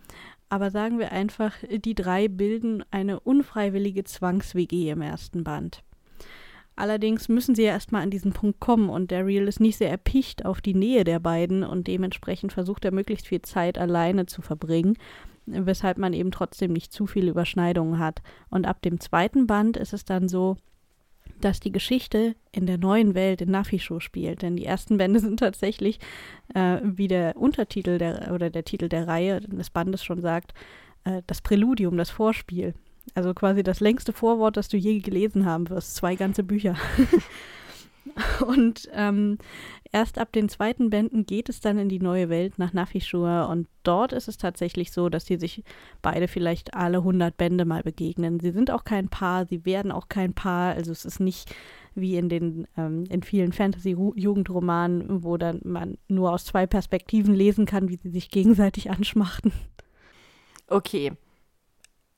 [0.49, 5.84] Aber sagen wir einfach, die drei bilden eine unfreiwillige Zwangs-WG im ersten Band.
[6.75, 10.45] Allerdings müssen sie ja erstmal an diesen Punkt kommen und Daryl ist nicht sehr erpicht
[10.45, 14.97] auf die Nähe der beiden und dementsprechend versucht er möglichst viel Zeit alleine zu verbringen
[15.45, 18.21] weshalb man eben trotzdem nicht zu viele Überschneidungen hat.
[18.49, 20.58] Und ab dem zweiten Band ist es dann so,
[21.41, 24.41] dass die Geschichte in der neuen Welt in Nafisho spielt.
[24.41, 25.99] Denn die ersten Bände sind tatsächlich,
[26.53, 30.53] äh, wie der Untertitel der, oder der Titel der Reihe des Bandes schon sagt,
[31.03, 32.73] äh, das Präludium, das Vorspiel.
[33.13, 35.95] Also quasi das längste Vorwort, das du je gelesen haben wirst.
[35.95, 36.75] Zwei ganze Bücher.
[38.45, 39.37] Und ähm,
[39.91, 43.67] erst ab den zweiten Bänden geht es dann in die neue Welt nach Nafishur und
[43.83, 45.63] dort ist es tatsächlich so, dass sie sich
[46.01, 48.39] beide vielleicht alle 100 Bände mal begegnen.
[48.39, 51.53] Sie sind auch kein Paar, sie werden auch kein Paar, also es ist nicht
[51.95, 57.65] wie in den ähm, in vielen Fantasy-Jugendromanen, wo dann man nur aus zwei Perspektiven lesen
[57.65, 59.53] kann, wie sie sich gegenseitig anschmachten.
[60.67, 61.13] Okay,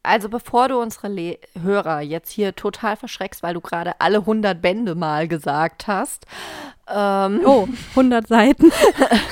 [0.08, 4.62] also bevor du unsere Le Hörer jetzt hier total verschreckst, weil du gerade alle 100
[4.62, 6.26] Bände mal gesagt hast.
[6.88, 8.72] Ähm, oh, 100 Seiten.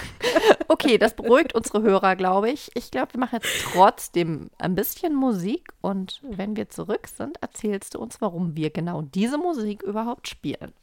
[0.68, 2.70] okay, das beruhigt unsere Hörer, glaube ich.
[2.76, 7.96] Ich glaube, wir machen jetzt trotzdem ein bisschen Musik und wenn wir zurück sind, erzählst
[7.96, 10.74] du uns, warum wir genau diese Musik überhaupt spielen.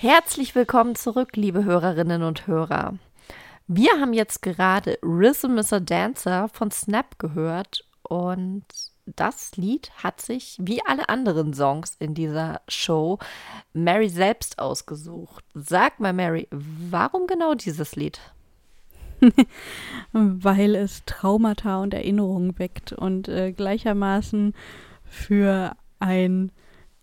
[0.00, 2.94] Herzlich willkommen zurück, liebe Hörerinnen und Hörer.
[3.66, 8.62] Wir haben jetzt gerade Rhythm is a Dancer von Snap gehört und
[9.06, 13.18] das Lied hat sich, wie alle anderen Songs in dieser Show,
[13.72, 15.44] Mary selbst ausgesucht.
[15.54, 18.20] Sag mal, Mary, warum genau dieses Lied?
[20.12, 24.54] Weil es Traumata und Erinnerungen weckt und äh, gleichermaßen
[25.02, 26.52] für ein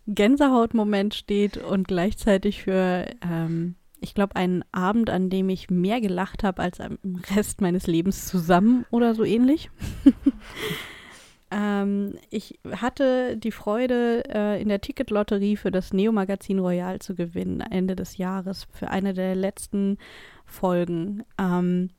[0.08, 6.44] Gänsehautmoment steht und gleichzeitig für, ähm, ich glaube, einen Abend, an dem ich mehr gelacht
[6.44, 6.98] habe als am
[7.36, 9.72] Rest meines Lebens zusammen oder so ähnlich.
[11.52, 17.62] ähm, ich hatte die Freude, äh, in der Ticketlotterie für das Neo-Magazin Royal zu gewinnen,
[17.62, 19.98] Ende des Jahres, für eine der letzten
[20.46, 21.24] Folgen.
[21.40, 21.90] Ähm,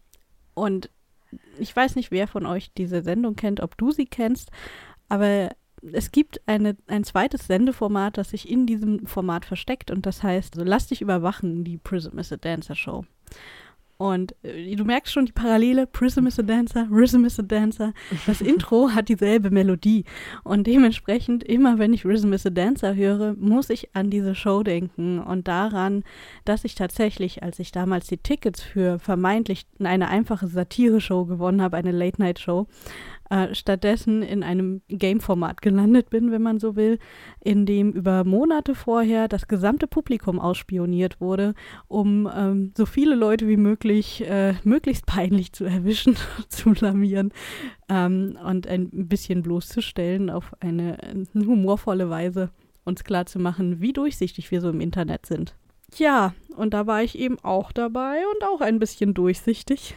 [0.54, 0.90] und
[1.58, 4.50] ich weiß nicht, wer von euch diese Sendung kennt, ob du sie kennst,
[5.08, 5.50] aber
[5.82, 10.56] es gibt eine, ein zweites Sendeformat, das sich in diesem Format versteckt und das heißt,
[10.56, 13.04] also lass dich überwachen, die Prism is a Dancer Show.
[13.98, 17.92] Und äh, du merkst schon die Parallele, Prism is a Dancer, Rhythm is a Dancer.
[18.26, 20.04] Das Intro hat dieselbe Melodie.
[20.44, 24.62] Und dementsprechend, immer wenn ich Rhythm is a Dancer höre, muss ich an diese Show
[24.62, 26.04] denken und daran,
[26.44, 31.76] dass ich tatsächlich, als ich damals die Tickets für vermeintlich eine einfache Satire-Show gewonnen habe,
[31.76, 32.66] eine Late-Night-Show,
[33.30, 36.98] äh, stattdessen in einem Game-Format gelandet bin, wenn man so will,
[37.40, 41.54] in dem über Monate vorher das gesamte Publikum ausspioniert wurde,
[41.88, 46.16] um ähm, so viele Leute wie möglich äh, möglichst peinlich zu erwischen,
[46.48, 47.32] zu blamieren
[47.88, 52.50] ähm, und ein bisschen bloßzustellen auf eine, eine humorvolle Weise
[52.84, 55.54] uns klarzumachen, wie durchsichtig wir so im Internet sind.
[55.96, 59.96] Ja, und da war ich eben auch dabei und auch ein bisschen durchsichtig.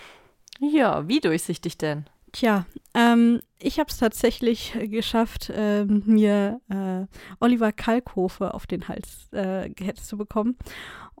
[0.60, 2.04] ja, wie durchsichtig denn?
[2.32, 7.06] Tja, ähm, ich habe es tatsächlich geschafft, äh, mir äh,
[7.40, 10.56] Oliver Kalkofe auf den Hals äh, zu bekommen.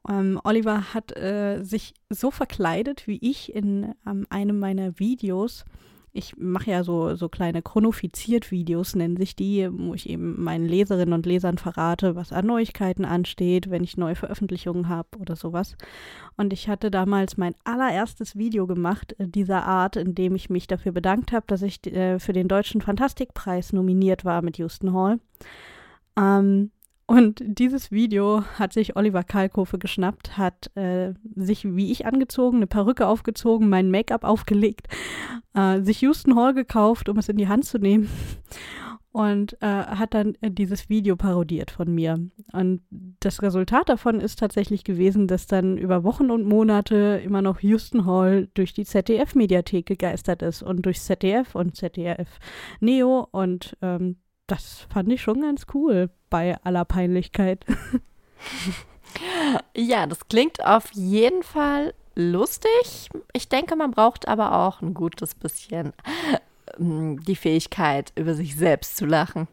[0.08, 5.64] Ähm, Oliver hat äh, sich so verkleidet wie ich in ähm, einem meiner Videos
[6.18, 11.14] ich mache ja so, so kleine Chronofiziert-Videos, nennen sich die, wo ich eben meinen Leserinnen
[11.14, 15.76] und Lesern verrate, was an Neuigkeiten ansteht, wenn ich neue Veröffentlichungen habe oder sowas.
[16.36, 20.66] Und ich hatte damals mein allererstes Video gemacht äh, dieser Art, in dem ich mich
[20.66, 25.20] dafür bedankt habe, dass ich äh, für den Deutschen Fantastikpreis nominiert war mit Houston Hall.
[26.18, 26.72] Ähm,
[27.10, 32.66] Und dieses Video hat sich Oliver Kalkofe geschnappt, hat äh, sich wie ich angezogen, eine
[32.66, 34.88] Perücke aufgezogen, mein Make-up aufgelegt,
[35.54, 38.10] äh, sich Houston Hall gekauft, um es in die Hand zu nehmen
[39.10, 42.28] und äh, hat dann äh, dieses Video parodiert von mir.
[42.52, 42.82] Und
[43.20, 48.04] das Resultat davon ist tatsächlich gewesen, dass dann über Wochen und Monate immer noch Houston
[48.04, 52.28] Hall durch die ZDF-Mediathek gegeistert ist und durch ZDF und ZDF
[52.80, 54.16] Neo und ähm,
[54.48, 57.64] das fand ich schon ganz cool bei aller Peinlichkeit.
[59.76, 63.10] ja, das klingt auf jeden Fall lustig.
[63.32, 65.92] Ich denke, man braucht aber auch ein gutes bisschen
[66.78, 69.48] die Fähigkeit, über sich selbst zu lachen.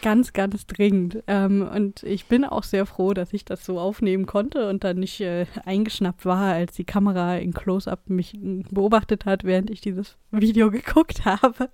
[0.00, 1.24] Ganz, ganz dringend.
[1.26, 4.98] Ähm, und ich bin auch sehr froh, dass ich das so aufnehmen konnte und dann
[4.98, 8.38] nicht äh, eingeschnappt war, als die Kamera in Close-Up mich
[8.70, 11.70] beobachtet hat, während ich dieses Video geguckt habe.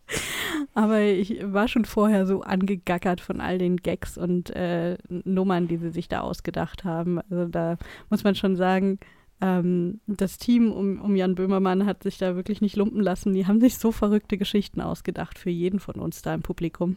[0.75, 5.77] Aber ich war schon vorher so angegackert von all den Gags und äh, Nummern, die
[5.77, 7.21] sie sich da ausgedacht haben.
[7.31, 7.77] Also da
[8.09, 8.99] muss man schon sagen,
[9.41, 13.33] ähm, das Team um, um Jan Böhmermann hat sich da wirklich nicht lumpen lassen.
[13.35, 16.97] Die haben sich so verrückte Geschichten ausgedacht für jeden von uns da im Publikum.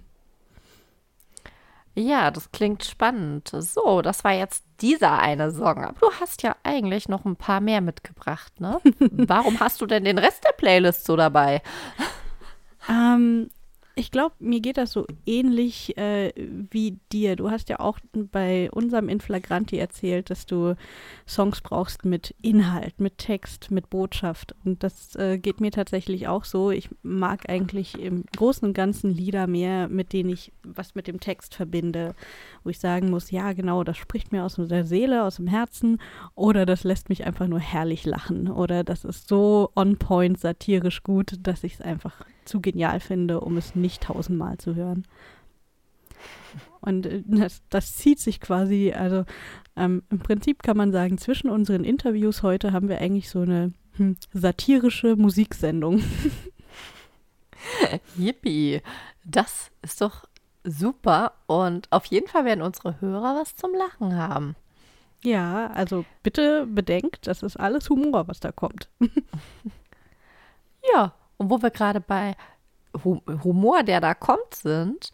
[1.93, 3.49] Ja, das klingt spannend.
[3.53, 5.83] So, das war jetzt dieser eine Song.
[5.83, 8.79] Aber du hast ja eigentlich noch ein paar mehr mitgebracht, ne?
[9.11, 11.61] Warum hast du denn den Rest der Playlist so dabei?
[12.89, 13.49] Ähm,
[14.01, 16.33] ich glaube, mir geht das so ähnlich äh,
[16.71, 17.35] wie dir.
[17.35, 20.75] Du hast ja auch bei unserem Inflagranti erzählt, dass du
[21.27, 24.55] Songs brauchst mit Inhalt, mit Text, mit Botschaft.
[24.65, 26.71] Und das äh, geht mir tatsächlich auch so.
[26.71, 31.19] Ich mag eigentlich im Großen und Ganzen Lieder mehr, mit denen ich was mit dem
[31.19, 32.15] Text verbinde,
[32.63, 36.01] wo ich sagen muss, ja, genau, das spricht mir aus der Seele, aus dem Herzen,
[36.33, 41.03] oder das lässt mich einfach nur herrlich lachen, oder das ist so on point satirisch
[41.03, 45.05] gut, dass ich es einfach zu genial finde, um es nicht tausendmal zu hören.
[46.81, 49.25] Und äh, das, das zieht sich quasi, also
[49.75, 53.73] ähm, im Prinzip kann man sagen, zwischen unseren Interviews heute haben wir eigentlich so eine
[53.95, 56.03] hm, satirische Musiksendung.
[58.17, 58.81] Yippie,
[59.23, 60.25] das ist doch
[60.63, 64.55] super und auf jeden Fall werden unsere Hörer was zum Lachen haben.
[65.23, 68.89] Ja, also bitte bedenkt, das ist alles Humor, was da kommt.
[70.93, 72.35] ja, und wo wir gerade bei
[73.03, 75.11] Humor, der da kommt, sind,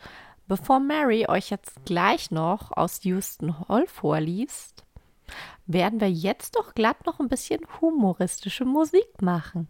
[0.47, 4.83] bevor Mary euch jetzt gleich noch aus Houston Hall vorliest,
[5.67, 9.69] werden wir jetzt doch glatt noch ein bisschen humoristische Musik machen.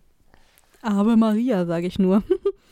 [0.82, 2.24] Aber Maria, sage ich nur.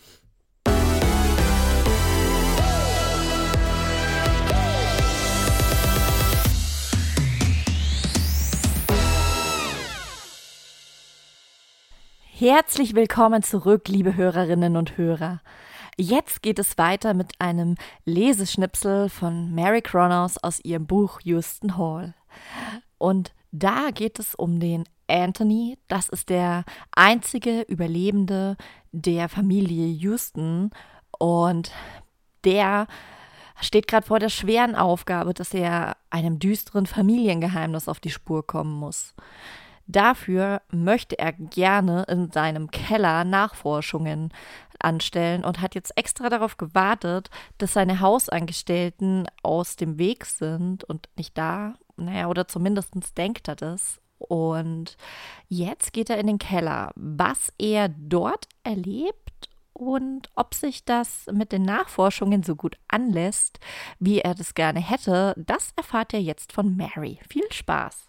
[12.37, 15.39] Herzlich willkommen zurück, liebe Hörerinnen und Hörer.
[15.95, 22.13] Jetzt geht es weiter mit einem Leseschnipsel von Mary Cronos aus ihrem Buch Houston Hall.
[22.97, 25.77] Und da geht es um den Anthony.
[25.87, 28.57] Das ist der einzige Überlebende
[28.91, 30.71] der Familie Houston.
[31.17, 31.71] Und
[32.43, 32.87] der
[33.61, 38.73] steht gerade vor der schweren Aufgabe, dass er einem düsteren Familiengeheimnis auf die Spur kommen
[38.73, 39.15] muss.
[39.87, 44.33] Dafür möchte er gerne in seinem Keller Nachforschungen
[44.79, 51.09] anstellen und hat jetzt extra darauf gewartet, dass seine Hausangestellten aus dem Weg sind und
[51.15, 51.75] nicht da.
[51.97, 54.01] Naja, oder zumindest denkt er das.
[54.17, 54.97] Und
[55.49, 56.91] jetzt geht er in den Keller.
[56.95, 63.59] Was er dort erlebt und ob sich das mit den Nachforschungen so gut anlässt,
[63.99, 67.19] wie er das gerne hätte, das erfahrt er jetzt von Mary.
[67.29, 68.07] Viel Spaß!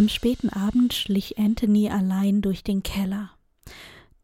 [0.00, 3.32] Am späten Abend schlich Anthony allein durch den Keller.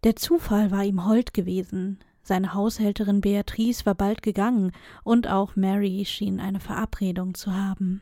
[0.05, 1.99] Der Zufall war ihm hold gewesen.
[2.23, 4.73] Seine Haushälterin Beatrice war bald gegangen,
[5.05, 8.01] und auch Mary schien eine Verabredung zu haben.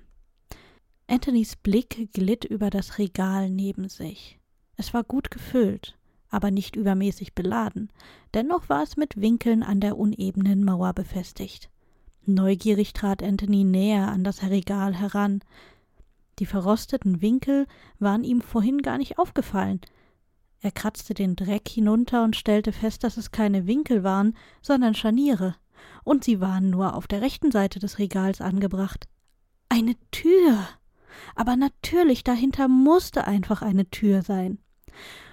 [1.08, 4.38] Anthonys Blick glitt über das Regal neben sich.
[4.76, 5.98] Es war gut gefüllt,
[6.30, 7.90] aber nicht übermäßig beladen,
[8.34, 11.70] dennoch war es mit Winkeln an der unebenen Mauer befestigt.
[12.24, 15.40] Neugierig trat Anthony näher an das Regal heran,
[16.38, 17.66] die verrosteten Winkel
[17.98, 19.80] waren ihm vorhin gar nicht aufgefallen.
[20.60, 25.56] Er kratzte den Dreck hinunter und stellte fest, dass es keine Winkel waren, sondern Scharniere,
[26.04, 29.06] und sie waren nur auf der rechten Seite des Regals angebracht.
[29.68, 30.66] Eine Tür.
[31.34, 34.58] Aber natürlich dahinter musste einfach eine Tür sein.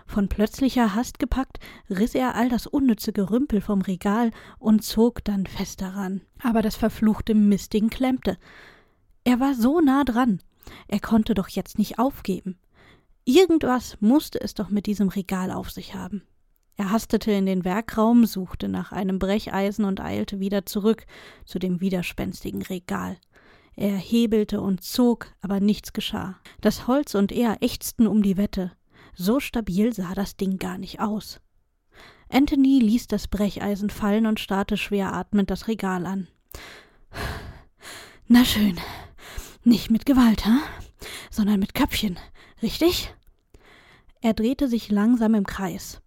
[0.05, 1.59] Von plötzlicher Hast gepackt,
[1.89, 6.21] riss er all das unnütze Gerümpel vom Regal und zog dann fest daran.
[6.43, 8.37] Aber das verfluchte Mistding klemmte.
[9.23, 10.41] Er war so nah dran.
[10.87, 12.57] Er konnte doch jetzt nicht aufgeben.
[13.25, 16.23] Irgendwas musste es doch mit diesem Regal auf sich haben.
[16.75, 21.05] Er hastete in den Werkraum, suchte nach einem Brecheisen und eilte wieder zurück
[21.45, 23.17] zu dem widerspenstigen Regal.
[23.75, 26.37] Er hebelte und zog, aber nichts geschah.
[26.59, 28.71] Das Holz und er ächzten um die Wette.
[29.13, 31.39] So stabil sah das Ding gar nicht aus.
[32.29, 36.27] Anthony ließ das Brecheisen fallen und starrte schwer atmend das Regal an.
[38.27, 38.79] Na schön.
[39.63, 40.59] Nicht mit Gewalt, hm?
[41.29, 42.17] sondern mit Köpfchen,
[42.63, 43.13] richtig?
[44.21, 46.01] Er drehte sich langsam im Kreis.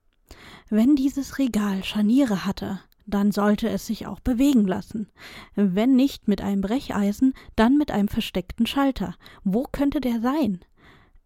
[0.71, 5.09] Wenn dieses Regal Scharniere hatte, dann sollte es sich auch bewegen lassen.
[5.55, 9.15] Wenn nicht mit einem Brecheisen, dann mit einem versteckten Schalter.
[9.45, 10.61] Wo könnte der sein?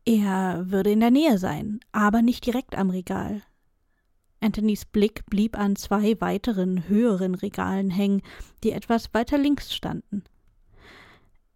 [0.05, 3.43] Er würde in der Nähe sein, aber nicht direkt am Regal.
[4.41, 8.23] Anthonys Blick blieb an zwei weiteren höheren Regalen hängen,
[8.65, 10.25] die etwas weiter links standen.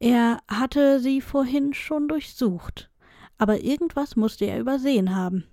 [0.02, 2.90] Er hatte sie vorhin schon durchsucht,
[3.38, 5.44] aber irgendwas musste er übersehen haben.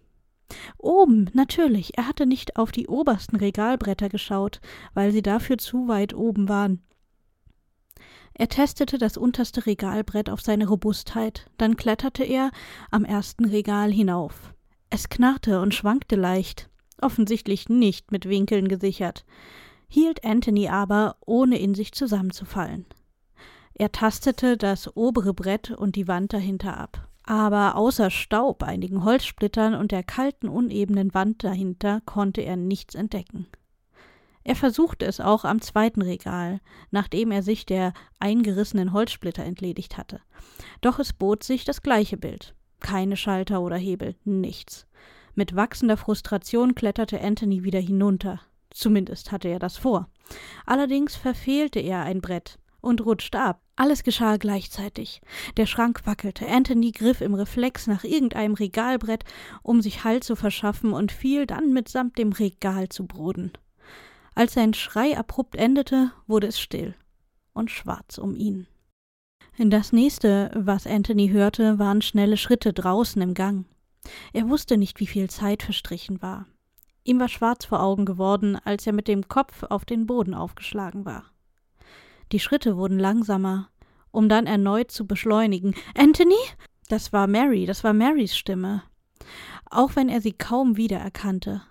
[0.80, 4.60] Oben, natürlich, er hatte nicht auf die obersten Regalbretter geschaut,
[4.96, 6.82] weil sie dafür zu weit oben waren.
[8.34, 12.50] Er testete das unterste Regalbrett auf seine Robustheit, dann kletterte er
[12.90, 14.56] am ersten Regal hinauf.
[14.90, 19.26] Es knarrte und schwankte leicht, offensichtlich nicht mit Winkeln gesichert,
[19.88, 22.88] hielt Anthony aber, ohne in sich zusammenzufallen.
[23.80, 29.76] Er tastete das obere Brett und die Wand dahinter ab aber außer Staub, einigen Holzsplittern
[29.76, 33.46] und der kalten, unebenen Wand dahinter konnte er nichts entdecken.
[34.44, 36.60] Er versuchte es auch am zweiten Regal,
[36.90, 40.22] nachdem er sich der eingerissenen Holzsplitter entledigt hatte.
[40.82, 42.56] Doch es bot sich das gleiche Bild.
[42.80, 44.88] Keine Schalter oder Hebel, nichts.
[45.36, 48.42] Mit wachsender Frustration kletterte Anthony wieder hinunter.
[48.72, 50.10] Zumindest hatte er das vor.
[50.66, 53.62] Allerdings verfehlte er ein Brett und rutschte ab.
[53.80, 55.22] Alles geschah gleichzeitig.
[55.56, 56.46] Der Schrank wackelte.
[56.46, 59.24] Anthony griff im Reflex nach irgendeinem Regalbrett,
[59.64, 63.54] um sich Halt zu verschaffen, und fiel dann mitsamt dem Regal zu Boden.
[64.36, 66.94] Als sein Schrei abrupt endete, wurde es still
[67.54, 68.68] und schwarz um ihn.
[69.58, 73.64] Das nächste, was Anthony hörte, waren schnelle Schritte draußen im Gang.
[74.34, 76.48] Er wusste nicht, wie viel Zeit verstrichen war.
[77.06, 81.06] Ihm war schwarz vor Augen geworden, als er mit dem Kopf auf den Boden aufgeschlagen
[81.06, 81.24] war.
[82.32, 83.70] Die Schritte wurden langsamer,
[84.12, 85.74] um dann erneut zu beschleunigen.
[85.98, 86.36] Anthony?
[86.88, 88.84] Das war Mary, das war Marys Stimme.
[89.70, 91.62] Auch wenn er sie kaum wiedererkannte.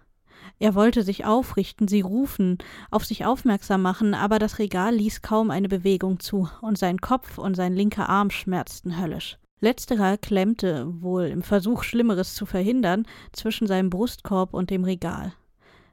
[0.59, 2.59] Er wollte sich aufrichten, sie rufen,
[2.91, 7.39] auf sich aufmerksam machen, aber das Regal ließ kaum eine Bewegung zu, und sein Kopf
[7.39, 9.39] und sein linker Arm schmerzten höllisch.
[9.61, 15.33] Letzterer klemmte, wohl im Versuch Schlimmeres zu verhindern, zwischen seinem Brustkorb und dem Regal.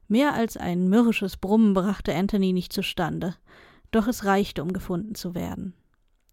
[0.07, 3.35] Mehr als ein mürrisches Brummen brachte Anthony nicht zustande
[3.95, 5.73] doch es reichte, um gefunden zu werden.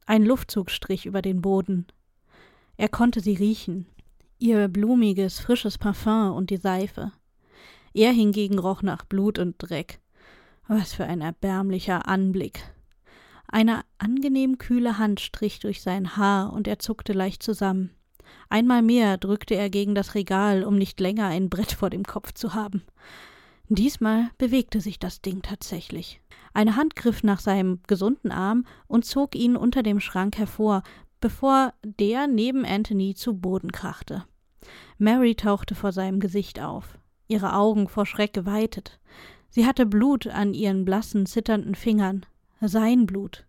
[0.06, 1.86] Ein Luftzug strich über den Boden.
[2.76, 3.86] Er konnte sie riechen,
[4.38, 7.12] ihr blumiges, frisches Parfum und die Seife.
[7.94, 10.00] Er hingegen roch nach Blut und Dreck.
[10.66, 12.62] Was für ein erbärmlicher Anblick.
[13.48, 17.90] Eine angenehm kühle Hand strich durch sein Haar und er zuckte leicht zusammen.
[18.48, 22.32] Einmal mehr drückte er gegen das Regal, um nicht länger ein Brett vor dem Kopf
[22.32, 22.82] zu haben.
[23.68, 26.20] Diesmal bewegte sich das Ding tatsächlich.
[26.52, 30.82] Eine Hand griff nach seinem gesunden Arm und zog ihn unter dem Schrank hervor,
[31.20, 34.24] bevor der neben Anthony zu Boden krachte.
[34.98, 36.98] Mary tauchte vor seinem Gesicht auf,
[37.28, 39.00] ihre Augen vor Schreck geweitet.
[39.48, 42.26] Sie hatte Blut an ihren blassen, zitternden Fingern.
[42.60, 43.44] Sein Blut.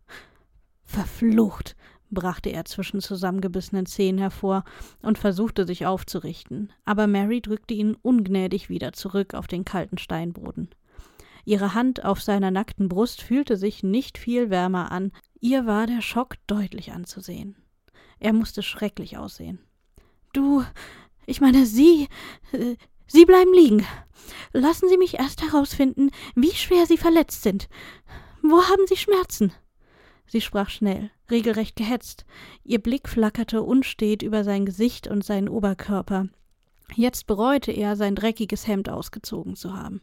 [0.84, 1.76] Verflucht,
[2.14, 4.64] brachte er zwischen zusammengebissenen Zähnen hervor
[5.02, 10.70] und versuchte sich aufzurichten, aber Mary drückte ihn ungnädig wieder zurück auf den kalten Steinboden.
[11.46, 15.12] Ihre Hand auf seiner nackten Brust fühlte sich nicht viel wärmer an,
[15.42, 17.56] ihr war der Schock deutlich anzusehen.
[18.20, 19.60] Er musste schrecklich aussehen.
[20.32, 20.64] Du,
[21.26, 22.08] ich meine Sie,
[22.54, 22.76] äh,
[23.08, 23.86] Sie bleiben liegen.
[24.54, 27.68] Lassen Sie mich erst herausfinden, wie schwer Sie verletzt sind.
[28.42, 29.52] Wo haben Sie Schmerzen?
[30.34, 32.26] Sie sprach schnell, regelrecht gehetzt.
[32.64, 36.28] Ihr Blick flackerte unstet über sein Gesicht und seinen Oberkörper.
[36.96, 40.02] Jetzt bereute er, sein dreckiges Hemd ausgezogen zu haben.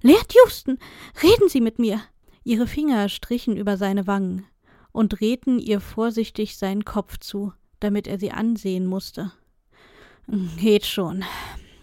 [0.00, 0.78] Lehrt Houston,
[1.24, 2.00] reden Sie mit mir!
[2.44, 4.46] Ihre Finger strichen über seine Wangen
[4.92, 9.32] und drehten ihr vorsichtig seinen Kopf zu, damit er sie ansehen musste.
[10.56, 11.24] Geht schon.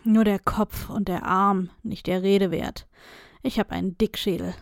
[0.06, 2.88] Nur der Kopf und der Arm, nicht der Rede wert.
[3.44, 4.56] Ich hab einen Dickschädel.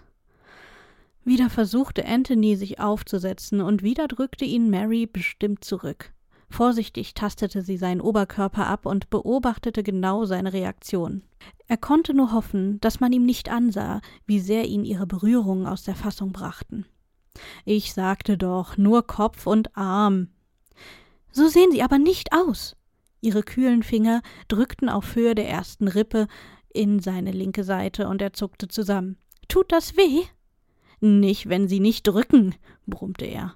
[1.30, 6.12] Wieder versuchte Anthony sich aufzusetzen, und wieder drückte ihn Mary bestimmt zurück.
[6.50, 11.22] Vorsichtig tastete sie seinen Oberkörper ab und beobachtete genau seine Reaktion.
[11.68, 15.84] Er konnte nur hoffen, dass man ihm nicht ansah, wie sehr ihn ihre Berührungen aus
[15.84, 16.88] der Fassung brachten.
[17.64, 20.30] Ich sagte doch, nur Kopf und Arm.
[21.32, 22.76] So sehen Sie aber nicht aus.
[23.22, 26.28] Ihre kühlen Finger drückten auf Höhe der ersten Rippe,
[26.74, 29.18] in seine linke Seite und er zuckte zusammen.
[29.48, 30.24] Tut das weh?
[31.02, 33.56] Nicht, wenn Sie nicht drücken, brummte er.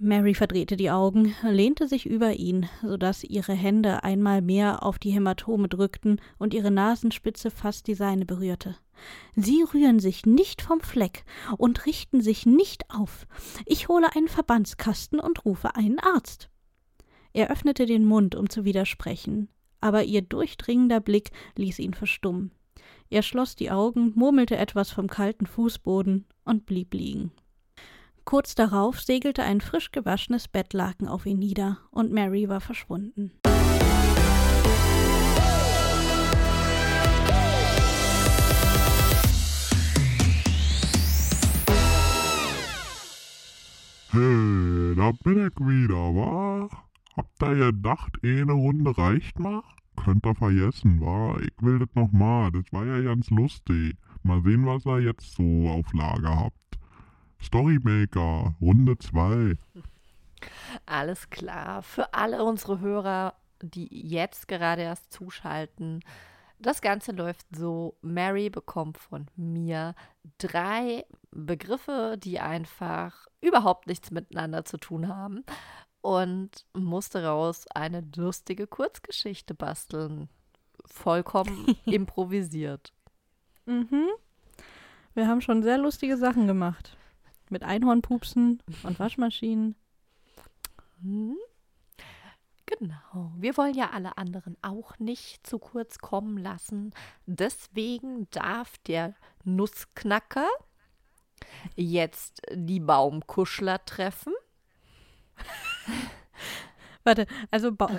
[0.00, 5.00] Mary verdrehte die Augen, lehnte sich über ihn, so dass ihre Hände einmal mehr auf
[5.00, 8.76] die Hämatome drückten und ihre Nasenspitze fast die seine berührte.
[9.34, 11.24] Sie rühren sich nicht vom Fleck
[11.56, 13.26] und richten sich nicht auf.
[13.66, 16.48] Ich hole einen Verbandskasten und rufe einen Arzt.
[17.32, 19.48] Er öffnete den Mund, um zu widersprechen,
[19.80, 22.52] aber ihr durchdringender Blick ließ ihn verstummen.
[23.10, 27.32] Er schloss die Augen, murmelte etwas vom kalten Fußboden und blieb liegen.
[28.24, 33.32] Kurz darauf segelte ein frisch gewaschenes Bettlaken auf ihn nieder, und Mary war verschwunden.
[44.10, 46.68] Hey, da bin ich wieder, wa?
[47.16, 49.62] Habt ihr gedacht, eine Runde reicht mal?
[50.04, 51.38] Könnt ihr vergessen, wa?
[51.40, 53.96] Ich will das nochmal, das war ja ganz lustig.
[54.22, 56.78] Mal sehen, was ihr jetzt so auf Lager habt.
[57.40, 59.54] Storymaker, Runde 2.
[60.86, 61.82] Alles klar.
[61.82, 66.00] Für alle unsere Hörer, die jetzt gerade erst zuschalten,
[66.58, 69.94] das Ganze läuft so, Mary bekommt von mir
[70.38, 75.44] drei Begriffe, die einfach überhaupt nichts miteinander zu tun haben
[76.00, 80.28] und muss daraus eine lustige Kurzgeschichte basteln.
[80.86, 82.92] Vollkommen improvisiert.
[83.66, 84.08] Mhm.
[85.14, 86.96] Wir haben schon sehr lustige Sachen gemacht.
[87.50, 89.74] Mit Einhornpupsen und Waschmaschinen.
[91.02, 91.36] Hm?
[92.66, 93.32] Genau.
[93.36, 96.92] Wir wollen ja alle anderen auch nicht zu kurz kommen lassen.
[97.26, 100.46] Deswegen darf der Nussknacker
[101.76, 104.34] jetzt die Baumkuschler treffen.
[107.04, 107.90] Warte, also ba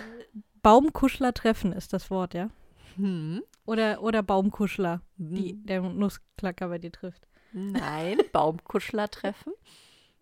[0.62, 2.50] Baumkuschler treffen ist das Wort, ja?
[2.96, 3.42] Hm.
[3.66, 5.66] Oder, oder Baumkuschler, die Hm.
[5.66, 7.28] der Nussknacker bei dir trifft.
[7.54, 9.54] Nein, Baumkuschler treffen.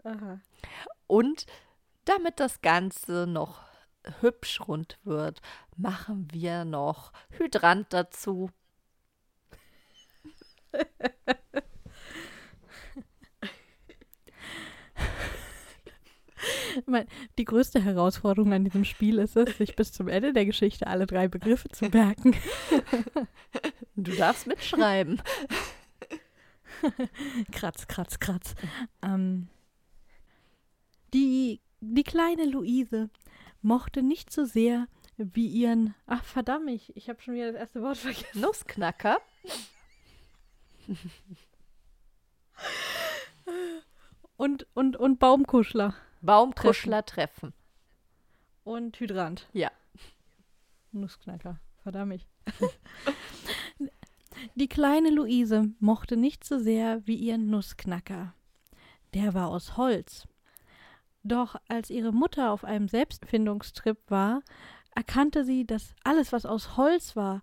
[0.04, 0.40] Aha.
[1.08, 1.46] Und
[2.06, 3.62] damit das Ganze noch
[4.22, 5.42] hübsch rund wird,
[5.76, 8.52] machen wir noch Hydrant dazu.
[17.38, 21.06] die größte Herausforderung an diesem Spiel ist es, sich bis zum Ende der Geschichte alle
[21.06, 22.36] drei Begriffe zu merken.
[24.00, 25.20] Du darfst mitschreiben.
[27.52, 28.54] kratz, kratz, kratz.
[29.02, 29.48] Ähm,
[31.16, 33.10] die, die kleine Luise
[33.64, 35.96] mochte nicht so sehr wie ihren.
[36.06, 38.40] Ach, verdammt, ich, ich habe schon wieder das erste Wort vergessen.
[38.40, 39.18] Nussknacker.
[44.38, 45.96] Und, und, und Baumkuschler.
[46.28, 47.54] Baumkuschler treffen.
[48.66, 49.48] Und Hydrant.
[49.54, 49.72] Ja.
[50.92, 51.60] Nussknacker.
[51.82, 52.28] Verdammt.
[54.56, 58.34] Die kleine Luise mochte nicht so sehr wie ihren Nussknacker.
[59.14, 60.28] Der war aus Holz.
[61.24, 64.42] Doch als ihre Mutter auf einem Selbstfindungstrip war,
[64.96, 67.42] erkannte sie, dass alles, was aus Holz war,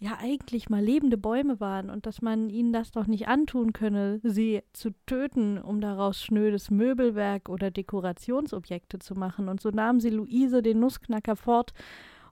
[0.00, 4.20] ja eigentlich mal lebende Bäume waren und dass man ihnen das doch nicht antun könne,
[4.22, 9.48] sie zu töten, um daraus schnödes Möbelwerk oder Dekorationsobjekte zu machen.
[9.48, 11.72] Und so nahm sie Luise den Nussknacker fort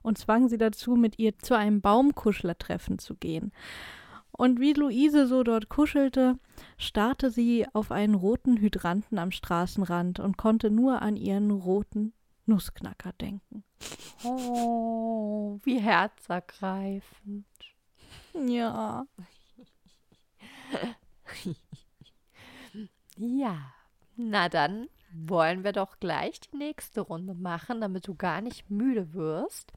[0.01, 3.51] und zwang sie dazu, mit ihr zu einem Baumkuschlertreffen zu gehen.
[4.31, 6.39] Und wie Luise so dort kuschelte,
[6.77, 12.13] starrte sie auf einen roten Hydranten am Straßenrand und konnte nur an ihren roten
[12.45, 13.63] Nussknacker denken.
[14.23, 17.45] Oh, wie herzergreifend.
[18.33, 19.05] Ja.
[23.17, 23.73] Ja,
[24.15, 29.13] na dann wollen wir doch gleich die nächste Runde machen, damit du gar nicht müde
[29.13, 29.71] wirst.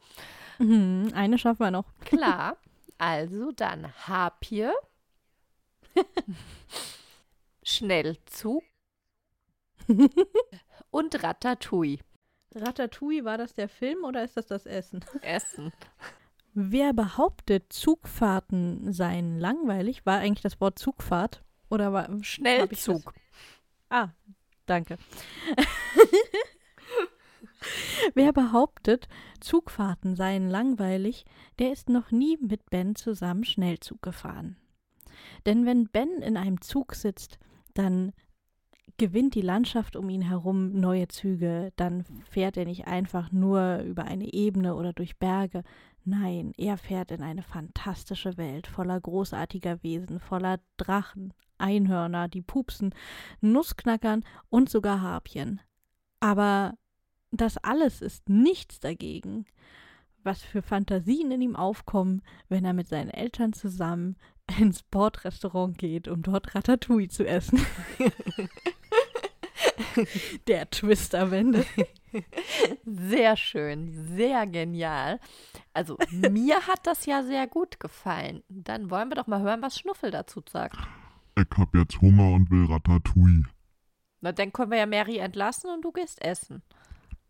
[0.59, 1.93] Mhm, eine schaffen wir noch.
[2.01, 2.57] Klar,
[2.99, 4.71] also dann Harpie,
[7.63, 8.65] Schnellzug
[10.91, 11.99] und Ratatouille.
[12.57, 15.05] Ratatouille, war das der Film oder ist das das Essen?
[15.23, 15.73] Essen.
[16.55, 21.45] Wer behauptet, Zugfahrten seien langweilig, war eigentlich das Wort Zugfahrt?
[21.69, 22.09] Oder war.
[22.23, 23.13] Schnellzug.
[23.91, 24.09] Ah,
[24.67, 24.97] danke.
[28.15, 29.09] Wer behauptet,
[29.41, 31.25] Zugfahrten seien langweilig,
[31.59, 34.57] der ist noch nie mit Ben zusammen Schnellzug gefahren.
[35.45, 37.39] Denn wenn Ben in einem Zug sitzt,
[37.75, 38.13] dann
[38.99, 44.05] gewinnt die Landschaft um ihn herum neue Züge, dann fährt er nicht einfach nur über
[44.05, 45.63] eine Ebene oder durch Berge,
[46.05, 52.95] nein, er fährt in eine fantastische Welt voller großartiger Wesen, voller Drachen, Einhörner, die pupsen,
[53.41, 55.61] Nussknackern und sogar Harpien.
[56.21, 56.75] Aber
[57.31, 59.47] das alles ist nichts dagegen,
[60.23, 64.17] was für Fantasien in ihm aufkommen, wenn er mit seinen Eltern zusammen
[64.59, 67.61] ins Bordrestaurant geht, um dort Ratatouille zu essen.
[70.47, 71.65] Der Twist am Ende.
[72.87, 75.21] Sehr schön, sehr genial.
[75.75, 78.43] Also mir hat das ja sehr gut gefallen.
[78.49, 80.79] Dann wollen wir doch mal hören, was Schnuffel dazu sagt.
[81.37, 83.45] Ich hab jetzt Hunger und will Ratatouille.
[84.23, 86.63] Na, dann können wir ja Mary entlassen und du gehst essen.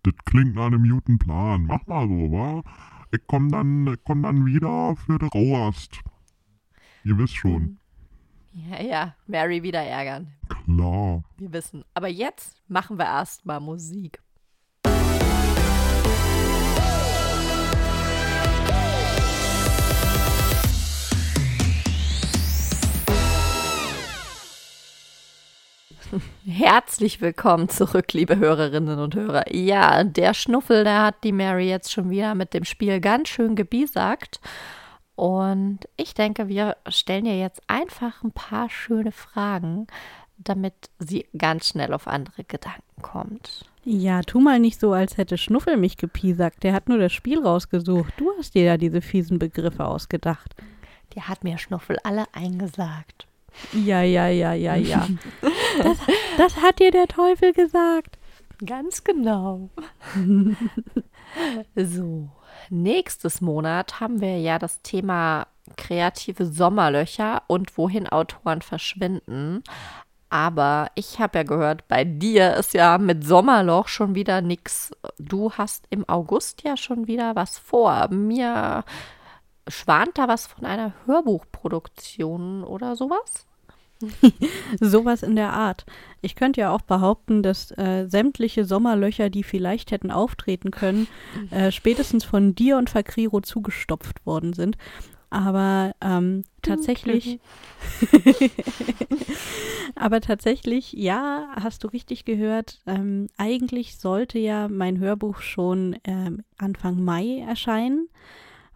[0.04, 1.64] Das klingt nach einem guten Plan.
[1.66, 2.62] Mach mal so, wa?
[3.10, 6.00] Ich komm dann, ich komm dann wieder für die Rauast.
[7.02, 7.80] Ihr wisst schon.
[8.56, 10.32] Ja, ja, Mary wieder ärgern.
[10.48, 11.22] Klar.
[11.36, 11.84] Wir wissen.
[11.92, 14.18] Aber jetzt machen wir erstmal Musik.
[26.46, 29.54] Herzlich willkommen zurück, liebe Hörerinnen und Hörer.
[29.54, 33.54] Ja, der Schnuffel, der hat die Mary jetzt schon wieder mit dem Spiel ganz schön
[33.54, 34.40] gebiesagt.
[35.16, 39.86] Und ich denke, wir stellen ihr jetzt einfach ein paar schöne Fragen,
[40.36, 43.64] damit sie ganz schnell auf andere Gedanken kommt.
[43.84, 46.62] Ja, tu mal nicht so, als hätte Schnuffel mich gepiesackt.
[46.64, 48.12] Der hat nur das Spiel rausgesucht.
[48.18, 50.54] Du hast dir ja diese fiesen Begriffe ausgedacht.
[51.14, 53.26] Der hat mir Schnuffel alle eingesagt.
[53.72, 55.08] Ja, ja, ja, ja, ja.
[55.82, 55.98] Das,
[56.36, 58.18] das hat dir der Teufel gesagt.
[58.64, 59.68] Ganz genau.
[61.76, 62.28] so,
[62.70, 65.46] nächstes Monat haben wir ja das Thema
[65.76, 69.62] kreative Sommerlöcher und wohin Autoren verschwinden.
[70.28, 74.90] Aber ich habe ja gehört, bei dir ist ja mit Sommerloch schon wieder nichts.
[75.18, 78.08] Du hast im August ja schon wieder was vor.
[78.10, 78.84] Mir
[79.68, 83.45] schwant da was von einer Hörbuchproduktion oder sowas?
[84.80, 85.86] Sowas in der Art.
[86.20, 91.08] Ich könnte ja auch behaupten, dass äh, sämtliche Sommerlöcher, die vielleicht hätten auftreten können,
[91.50, 94.76] äh, spätestens von dir und Fakriro zugestopft worden sind.
[95.28, 97.40] Aber ähm, tatsächlich,
[99.96, 102.80] aber tatsächlich, ja, hast du richtig gehört.
[102.86, 108.08] Ähm, eigentlich sollte ja mein Hörbuch schon ähm, Anfang Mai erscheinen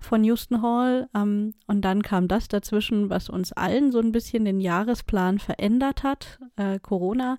[0.01, 1.09] von Houston Hall.
[1.15, 6.03] Ähm, und dann kam das dazwischen, was uns allen so ein bisschen den Jahresplan verändert
[6.03, 7.39] hat, äh, Corona.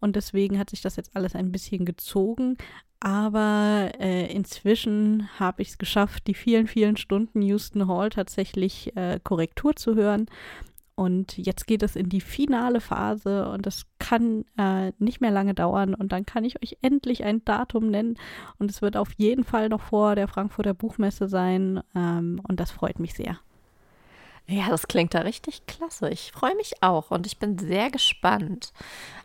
[0.00, 2.56] Und deswegen hat sich das jetzt alles ein bisschen gezogen.
[3.00, 9.20] Aber äh, inzwischen habe ich es geschafft, die vielen, vielen Stunden Houston Hall tatsächlich äh,
[9.22, 10.26] Korrektur zu hören.
[10.96, 15.54] Und jetzt geht es in die finale Phase und das kann äh, nicht mehr lange
[15.54, 15.94] dauern.
[15.94, 18.16] Und dann kann ich euch endlich ein Datum nennen.
[18.58, 21.82] Und es wird auf jeden Fall noch vor der Frankfurter Buchmesse sein.
[21.96, 23.38] Ähm, und das freut mich sehr.
[24.46, 26.10] Ja, das klingt da richtig klasse.
[26.10, 28.72] Ich freue mich auch und ich bin sehr gespannt.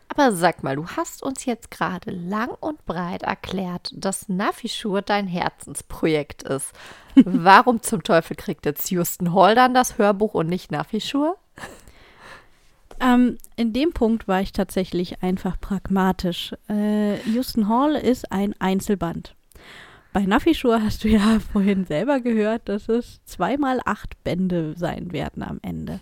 [0.08, 5.26] Aber sag mal, du hast uns jetzt gerade lang und breit erklärt, dass Nafishur dein
[5.26, 6.72] Herzensprojekt ist.
[7.14, 11.36] Warum zum Teufel kriegt jetzt Houston Hall dann das Hörbuch und nicht Nafishur?
[13.00, 16.54] Ähm, in dem Punkt war ich tatsächlich einfach pragmatisch.
[16.68, 19.34] Äh, Houston Hall ist ein Einzelband.
[20.12, 25.42] Bei Nafishur hast du ja vorhin selber gehört, dass es zweimal acht Bände sein werden
[25.42, 26.00] am Ende.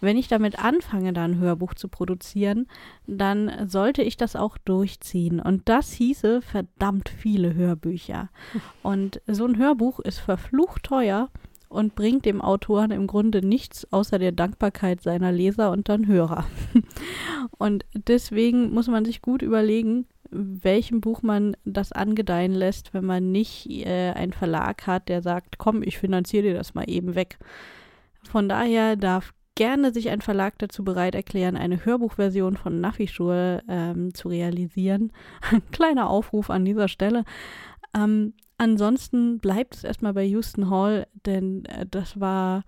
[0.00, 2.66] Wenn ich damit anfange, da ein Hörbuch zu produzieren,
[3.06, 5.38] dann sollte ich das auch durchziehen.
[5.38, 8.30] Und das hieße verdammt viele Hörbücher.
[8.82, 11.28] Und so ein Hörbuch ist verflucht teuer
[11.72, 16.44] und bringt dem Autoren im Grunde nichts außer der Dankbarkeit seiner Leser und dann Hörer.
[17.58, 23.32] und deswegen muss man sich gut überlegen, welchem Buch man das angedeihen lässt, wenn man
[23.32, 27.38] nicht äh, einen Verlag hat, der sagt, komm, ich finanziere dir das mal eben weg.
[28.22, 34.14] Von daher darf gerne sich ein Verlag dazu bereit erklären, eine Hörbuchversion von Nafishur ähm,
[34.14, 35.12] zu realisieren.
[35.72, 37.24] Kleiner Aufruf an dieser Stelle.
[37.94, 38.32] Ähm,
[38.62, 42.64] ansonsten bleibt es erstmal bei Houston Hall, denn äh, das war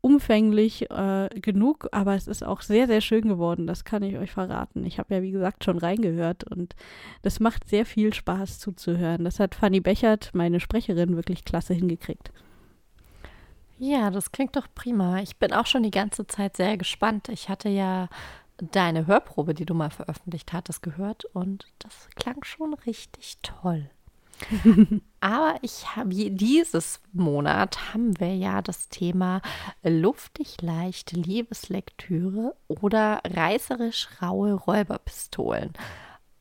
[0.00, 4.30] umfänglich äh, genug, aber es ist auch sehr, sehr schön geworden, das kann ich euch
[4.30, 4.84] verraten.
[4.84, 6.74] Ich habe ja, wie gesagt, schon reingehört und
[7.22, 9.24] das macht sehr viel Spaß zuzuhören.
[9.24, 12.32] Das hat Fanny Bechert, meine Sprecherin, wirklich klasse hingekriegt.
[13.78, 15.20] Ja, das klingt doch prima.
[15.20, 17.28] Ich bin auch schon die ganze Zeit sehr gespannt.
[17.28, 18.08] Ich hatte ja
[18.56, 23.88] deine Hörprobe, die du mal veröffentlicht hattest, gehört und das klang schon richtig toll.
[25.20, 29.42] Aber ich habe dieses Monat haben wir ja das Thema
[29.82, 35.72] luftig leicht Liebeslektüre oder reißerisch raue Räuberpistolen.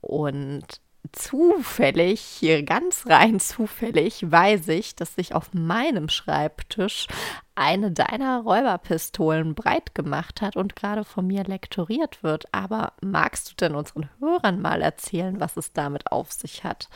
[0.02, 0.82] Und
[1.12, 7.08] zufällig, ganz rein zufällig, weiß ich, dass sich auf meinem Schreibtisch
[7.56, 12.54] eine deiner Räuberpistolen breit gemacht hat und gerade von mir lektoriert wird.
[12.54, 16.89] Aber magst du denn unseren Hörern mal erzählen, was es damit auf sich hat?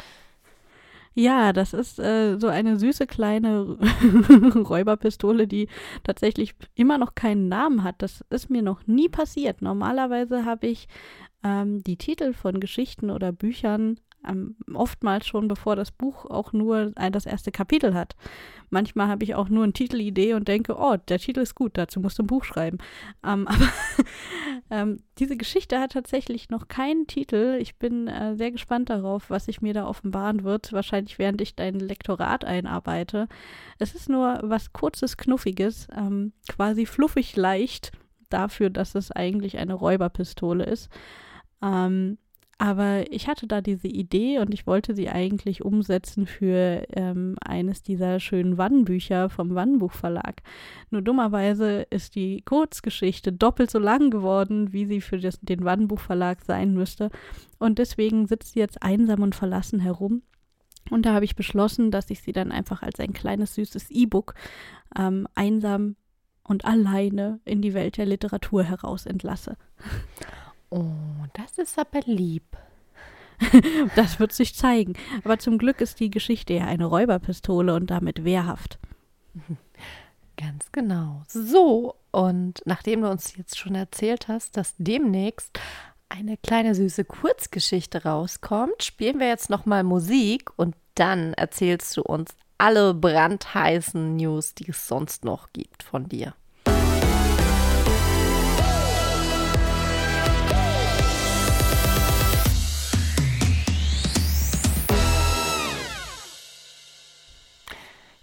[1.14, 3.78] Ja, das ist äh, so eine süße kleine
[4.56, 5.68] Räuberpistole, die
[6.04, 7.96] tatsächlich immer noch keinen Namen hat.
[8.02, 9.62] Das ist mir noch nie passiert.
[9.62, 10.88] Normalerweise habe ich
[11.44, 16.92] ähm, die Titel von Geschichten oder Büchern ähm, oftmals schon, bevor das Buch auch nur
[16.92, 18.16] das erste Kapitel hat.
[18.70, 22.00] Manchmal habe ich auch nur eine Titelidee und denke, oh, der Titel ist gut, dazu
[22.00, 22.78] musst du ein Buch schreiben.
[23.26, 23.70] Ähm, aber
[24.70, 27.58] ähm, diese Geschichte hat tatsächlich noch keinen Titel.
[27.60, 30.72] Ich bin äh, sehr gespannt darauf, was sich mir da offenbaren wird.
[30.72, 33.28] Wahrscheinlich während ich dein Lektorat einarbeite.
[33.78, 37.92] Es ist nur was kurzes, knuffiges, ähm, quasi fluffig leicht
[38.30, 40.90] dafür, dass es eigentlich eine Räuberpistole ist.
[41.62, 42.18] Ähm,
[42.62, 47.82] aber ich hatte da diese Idee und ich wollte sie eigentlich umsetzen für ähm, eines
[47.82, 50.44] dieser schönen Wannenbücher vom Wannenbuchverlag.
[50.92, 56.46] Nur dummerweise ist die Kurzgeschichte doppelt so lang geworden, wie sie für das, den Wannenbuchverlag
[56.46, 57.10] sein müsste.
[57.58, 60.22] Und deswegen sitzt sie jetzt einsam und verlassen herum.
[60.92, 64.36] Und da habe ich beschlossen, dass ich sie dann einfach als ein kleines süßes E-Book
[64.96, 65.96] ähm, einsam
[66.44, 69.58] und alleine in die Welt der Literatur heraus entlasse.
[70.72, 70.86] Oh,
[71.34, 72.44] das ist aber lieb.
[73.96, 74.94] das wird sich zeigen.
[75.24, 78.80] Aber zum Glück ist die Geschichte ja eine Räuberpistole und damit wehrhaft.
[80.38, 81.24] Ganz genau.
[81.28, 85.60] So, und nachdem du uns jetzt schon erzählt hast, dass demnächst
[86.10, 92.36] eine kleine süße Kurzgeschichte rauskommt, spielen wir jetzt nochmal Musik und dann erzählst du uns
[92.58, 96.34] alle brandheißen News, die es sonst noch gibt von dir.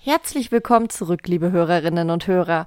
[0.09, 2.65] Herzlich willkommen zurück, liebe Hörerinnen und Hörer.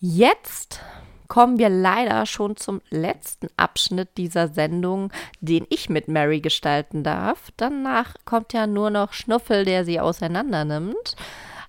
[0.00, 0.80] Jetzt
[1.28, 7.52] kommen wir leider schon zum letzten Abschnitt dieser Sendung, den ich mit Mary gestalten darf.
[7.56, 11.14] Danach kommt ja nur noch Schnuffel, der sie auseinander nimmt.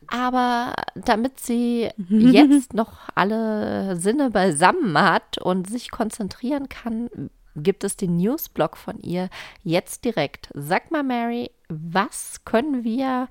[0.07, 7.95] Aber damit sie jetzt noch alle Sinne beisammen hat und sich konzentrieren kann, gibt es
[7.95, 9.29] den Newsblog von ihr
[9.61, 10.49] jetzt direkt.
[10.55, 13.27] Sag mal, Mary, was können wir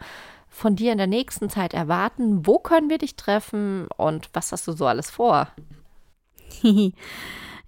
[0.50, 2.46] von dir in der nächsten Zeit erwarten?
[2.46, 5.48] Wo können wir dich treffen und was hast du so alles vor?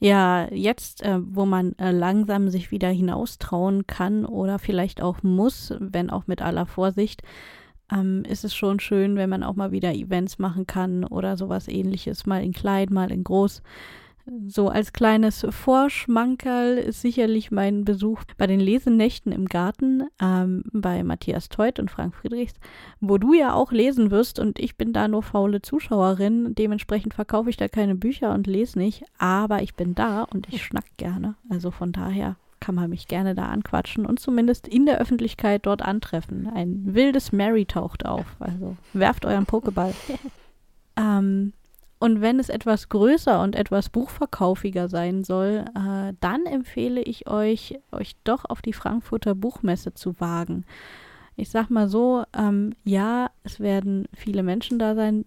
[0.01, 5.73] ja, jetzt, äh, wo man äh, langsam sich wieder hinaustrauen kann oder vielleicht auch muss,
[5.79, 7.23] wenn auch mit aller Vorsicht,
[7.91, 11.69] ähm, ist es schon schön, wenn man auch mal wieder Events machen kann oder sowas
[11.69, 13.63] ähnliches, mal in klein, mal in groß.
[14.47, 21.03] So als kleines Vorschmankerl ist sicherlich mein Besuch bei den Lesenächten im Garten ähm, bei
[21.03, 22.55] Matthias Teut und Frank Friedrichs,
[23.01, 26.55] wo du ja auch lesen wirst und ich bin da nur faule Zuschauerin.
[26.55, 30.63] Dementsprechend verkaufe ich da keine Bücher und lese nicht, aber ich bin da und ich
[30.63, 31.35] schnack gerne.
[31.49, 35.83] Also von daher kann man mich gerne da anquatschen und zumindest in der Öffentlichkeit dort
[35.83, 36.47] antreffen.
[36.47, 38.37] Ein wildes Mary taucht auf.
[38.39, 39.93] Also werft euren Pokéball.
[40.97, 41.53] ähm,
[42.03, 47.79] und wenn es etwas größer und etwas buchverkaufiger sein soll, äh, dann empfehle ich euch,
[47.93, 50.65] euch doch auf die Frankfurter Buchmesse zu wagen.
[51.37, 55.27] Ich sag mal so, ähm, ja, es werden viele Menschen da sein,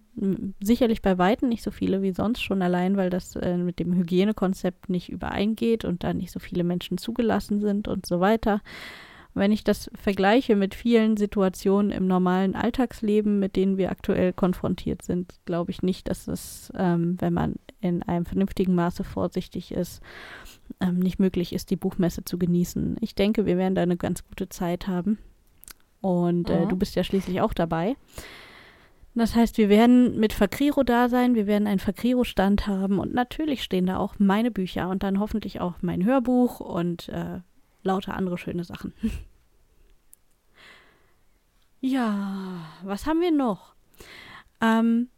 [0.60, 3.94] sicherlich bei Weitem nicht so viele wie sonst schon allein, weil das äh, mit dem
[3.94, 8.60] Hygienekonzept nicht übereingeht und da nicht so viele Menschen zugelassen sind und so weiter.
[9.36, 15.02] Wenn ich das vergleiche mit vielen Situationen im normalen Alltagsleben, mit denen wir aktuell konfrontiert
[15.02, 20.00] sind, glaube ich nicht, dass es, ähm, wenn man in einem vernünftigen Maße vorsichtig ist,
[20.80, 22.96] ähm, nicht möglich ist, die Buchmesse zu genießen.
[23.02, 25.18] Ich denke, wir werden da eine ganz gute Zeit haben.
[26.00, 26.70] Und äh, mhm.
[26.70, 27.94] du bist ja schließlich auch dabei.
[29.14, 33.62] Das heißt, wir werden mit Fakriro da sein, wir werden einen Fakriro-Stand haben und natürlich
[33.62, 37.40] stehen da auch meine Bücher und dann hoffentlich auch mein Hörbuch und äh,
[37.86, 38.92] lauter andere schöne Sachen.
[41.80, 43.74] ja, was haben wir noch?
[44.60, 45.08] Ähm,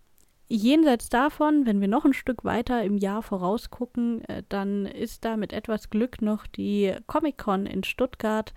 [0.48, 5.36] jenseits davon, wenn wir noch ein Stück weiter im Jahr vorausgucken, äh, dann ist da
[5.36, 8.54] mit etwas Glück noch die Comic-Con in Stuttgart.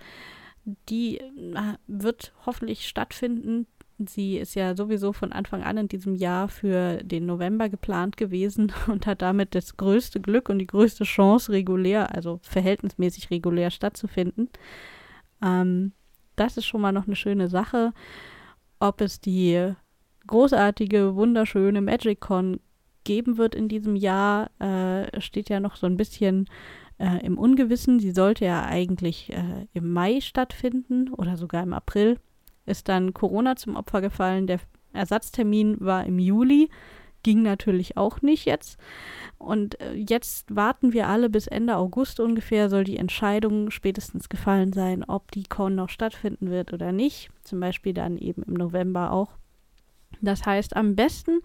[0.88, 3.66] Die äh, wird hoffentlich stattfinden.
[4.06, 8.72] Sie ist ja sowieso von Anfang an in diesem Jahr für den November geplant gewesen
[8.86, 14.48] und hat damit das größte Glück und die größte Chance, regulär, also verhältnismäßig regulär stattzufinden.
[15.42, 15.92] Ähm,
[16.36, 17.92] das ist schon mal noch eine schöne Sache.
[18.80, 19.74] Ob es die
[20.26, 22.60] großartige, wunderschöne MagicCon
[23.04, 26.48] geben wird in diesem Jahr, äh, steht ja noch so ein bisschen
[26.98, 28.00] äh, im Ungewissen.
[28.00, 32.18] Sie sollte ja eigentlich äh, im Mai stattfinden oder sogar im April
[32.66, 34.46] ist dann Corona zum Opfer gefallen.
[34.46, 34.60] Der
[34.92, 36.68] Ersatztermin war im Juli.
[37.22, 38.78] ging natürlich auch nicht jetzt.
[39.38, 44.72] Und äh, jetzt warten wir alle bis Ende August ungefähr, soll die Entscheidung spätestens gefallen
[44.72, 47.30] sein, ob die Con noch stattfinden wird oder nicht.
[47.44, 49.30] Zum Beispiel dann eben im November auch.
[50.20, 51.40] Das heißt, am besten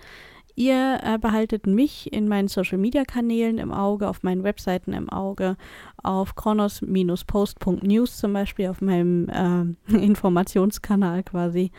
[0.57, 5.07] Ihr äh, behaltet mich in meinen Social Media Kanälen im Auge, auf meinen Webseiten im
[5.07, 5.55] Auge,
[6.01, 11.71] auf kronos-post.news zum Beispiel, auf meinem äh, Informationskanal quasi.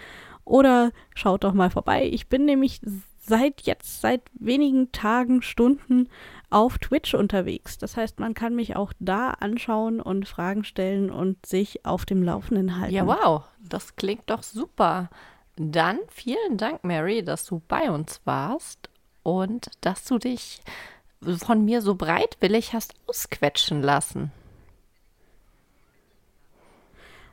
[0.44, 2.08] Oder schaut doch mal vorbei.
[2.08, 2.80] Ich bin nämlich
[3.18, 6.08] seit jetzt, seit wenigen Tagen, Stunden
[6.48, 7.78] auf Twitch unterwegs.
[7.78, 12.22] Das heißt, man kann mich auch da anschauen und Fragen stellen und sich auf dem
[12.22, 12.94] Laufenden halten.
[12.94, 15.10] Ja, wow, das klingt doch super.
[15.58, 18.88] Dann vielen Dank, Mary, dass du bei uns warst
[19.24, 20.60] und dass du dich
[21.44, 24.30] von mir so breitwillig hast ausquetschen lassen.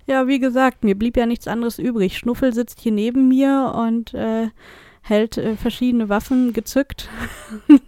[0.08, 2.18] Ja, wie gesagt, mir blieb ja nichts anderes übrig.
[2.18, 4.50] Schnuffel sitzt hier neben mir und äh,
[5.02, 7.10] hält äh, verschiedene Waffen gezückt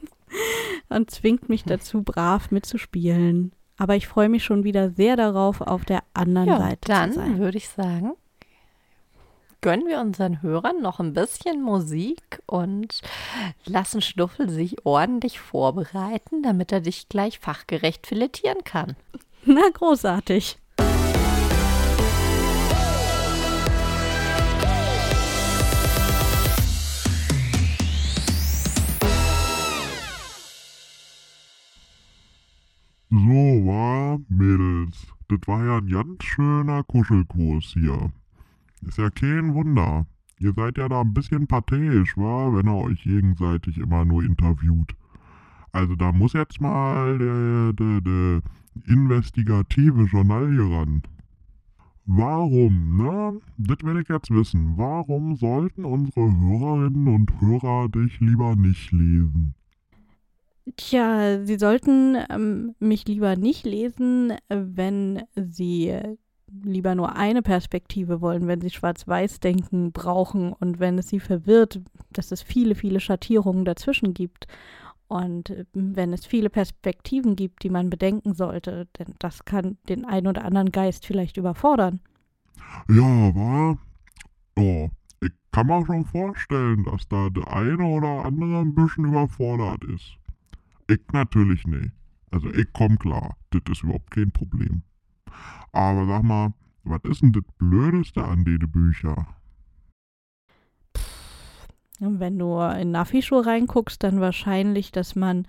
[0.89, 3.51] und zwingt mich dazu, brav mitzuspielen.
[3.77, 7.13] Aber ich freue mich schon wieder sehr darauf, auf der anderen ja, Seite zu sein.
[7.13, 8.13] Dann würde ich sagen,
[9.61, 13.01] gönnen wir unseren Hörern noch ein bisschen Musik und
[13.65, 18.95] lassen Schnuffel sich ordentlich vorbereiten, damit er dich gleich fachgerecht filetieren kann.
[19.45, 20.57] Na, großartig.
[33.09, 35.07] So, war, Mädels.
[35.29, 38.11] Das war ja ein ganz schöner Kuschelkurs hier.
[38.85, 40.05] Ist ja kein Wunder.
[40.39, 42.53] Ihr seid ja da ein bisschen pathetisch, wa?
[42.53, 44.95] Wenn ihr euch gegenseitig immer nur interviewt.
[45.71, 48.41] Also da muss jetzt mal der, der, der
[48.85, 51.01] investigative Journal hier ran.
[52.05, 53.41] Warum, ne?
[53.57, 54.77] Das will ich jetzt wissen.
[54.77, 59.55] Warum sollten unsere Hörerinnen und Hörer dich lieber nicht lesen?
[60.77, 65.93] Tja, Sie sollten ähm, mich lieber nicht lesen, wenn Sie
[66.63, 71.81] lieber nur eine Perspektive wollen, wenn sie schwarz-weiß-denken brauchen und wenn es sie verwirrt,
[72.11, 74.47] dass es viele, viele Schattierungen dazwischen gibt.
[75.07, 80.05] Und äh, wenn es viele Perspektiven gibt, die man bedenken sollte, denn das kann den
[80.05, 81.99] einen oder anderen Geist vielleicht überfordern.
[82.89, 83.77] Ja, war.
[84.57, 84.89] Oh,
[85.21, 90.17] ich kann mir schon vorstellen, dass da der eine oder andere ein bisschen überfordert ist.
[90.89, 91.91] Ich natürlich nicht.
[92.31, 94.83] Also ich komm klar, das ist überhaupt kein Problem.
[95.71, 96.53] Aber sag mal,
[96.83, 99.27] was ist denn das Blödeste an den Büchern?
[101.99, 105.47] Wenn du in Nafi-Schuhe reinguckst, dann wahrscheinlich, dass man,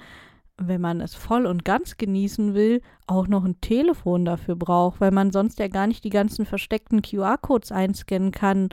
[0.57, 5.11] wenn man es voll und ganz genießen will, auch noch ein Telefon dafür braucht, weil
[5.11, 8.71] man sonst ja gar nicht die ganzen versteckten QR-Codes einscannen kann,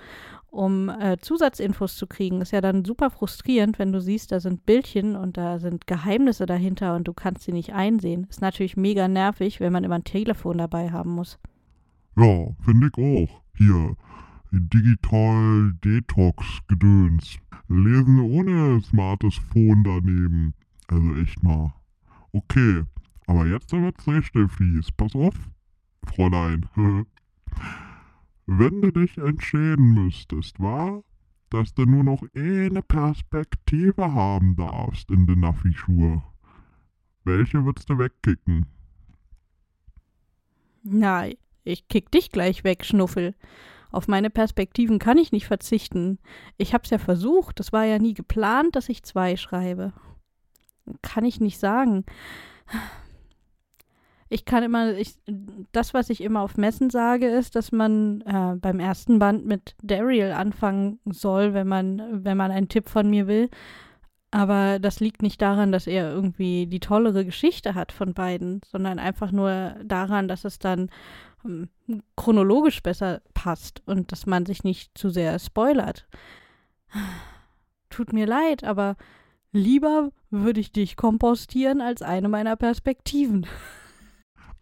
[0.55, 2.41] um äh, Zusatzinfos zu kriegen.
[2.41, 6.45] Ist ja dann super frustrierend, wenn du siehst, da sind Bildchen und da sind Geheimnisse
[6.45, 8.25] dahinter und du kannst sie nicht einsehen.
[8.29, 11.37] Ist natürlich mega nervig, wenn man immer ein Telefon dabei haben muss.
[12.17, 13.41] Ja, finde ich auch.
[13.57, 13.95] Hier,
[14.51, 17.37] Digital Detox Gedöns.
[17.67, 20.53] Lesen ohne smartes Phone daneben.
[20.87, 21.73] Also echt mal.
[22.31, 22.83] Okay,
[23.27, 24.91] aber jetzt wird's richtig fies.
[24.91, 25.35] Pass auf,
[26.05, 26.65] Fräulein.
[28.47, 31.03] Wenn du dich entscheiden müsstest, war,
[31.49, 36.23] dass du nur noch eine Perspektive haben darfst in den Naffi-Schuhe.
[37.23, 38.67] Welche würdest du wegkicken?
[40.83, 41.33] Nein,
[41.63, 43.33] ich kick dich gleich weg, Schnuffel.
[43.91, 46.19] Auf meine Perspektiven kann ich nicht verzichten.
[46.57, 49.93] Ich hab's ja versucht, es war ja nie geplant, dass ich zwei schreibe.
[51.01, 52.05] Kann ich nicht sagen.
[54.27, 55.15] Ich kann immer, ich,
[55.71, 59.75] das, was ich immer auf Messen sage, ist, dass man äh, beim ersten Band mit
[59.83, 63.49] Daryl anfangen soll, wenn man, wenn man einen Tipp von mir will.
[64.31, 68.99] Aber das liegt nicht daran, dass er irgendwie die tollere Geschichte hat von beiden, sondern
[68.99, 70.89] einfach nur daran, dass es dann
[71.45, 71.69] ähm,
[72.17, 76.07] chronologisch besser passt und dass man sich nicht zu sehr spoilert.
[77.89, 78.97] Tut mir leid, aber
[79.51, 83.45] lieber würde ich dich kompostieren als eine meiner Perspektiven.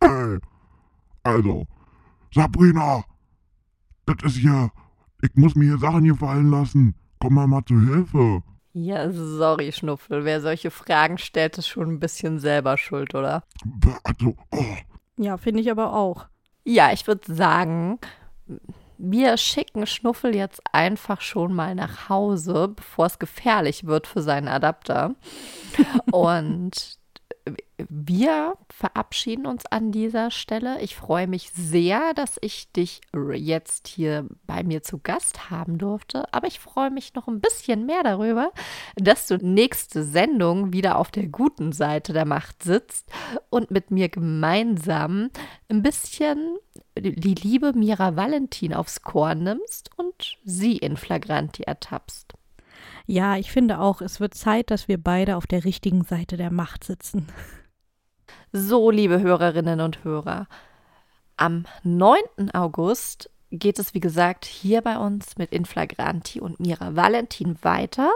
[0.04, 0.40] Ey,
[1.24, 1.66] also,
[2.34, 3.04] Sabrina,
[4.06, 4.72] das ist hier,
[5.22, 6.96] ich muss mir hier Sachen hier fallen lassen.
[7.20, 8.44] Komm mal mal zu Hilfe.
[8.74, 10.26] Ja, sorry, Schnuffel.
[10.26, 13.44] Wer solche Fragen stellt, ist schon ein bisschen selber schuld, oder?
[14.04, 14.76] Also, oh.
[15.18, 16.26] Ja, finde ich aber auch.
[16.66, 18.00] Ja, ich würde sagen,
[18.98, 24.48] wir schicken Schnuffel jetzt einfach schon mal nach Hause, bevor es gefährlich wird für seinen
[24.48, 25.16] Adapter.
[26.12, 26.98] Und
[27.90, 30.82] wir verabschieden uns an dieser Stelle.
[30.82, 33.02] Ich freue mich sehr, dass ich dich
[33.34, 36.32] jetzt hier bei mir zu Gast haben durfte.
[36.34, 38.52] Aber ich freue mich noch ein bisschen mehr darüber,
[38.96, 43.10] dass du nächste Sendung wieder auf der guten Seite der Macht sitzt
[43.50, 45.30] und mit mir gemeinsam
[45.70, 46.58] ein bisschen
[46.98, 52.34] die liebe Mira Valentin aufs Korn nimmst und sie in Flagranti ertappst.
[53.06, 56.52] Ja, ich finde auch, es wird Zeit, dass wir beide auf der richtigen Seite der
[56.52, 57.28] Macht sitzen.
[58.52, 60.48] So, liebe Hörerinnen und Hörer,
[61.38, 62.20] am 9.
[62.54, 68.12] August geht es, wie gesagt, hier bei uns mit Inflagranti und Mira Valentin weiter.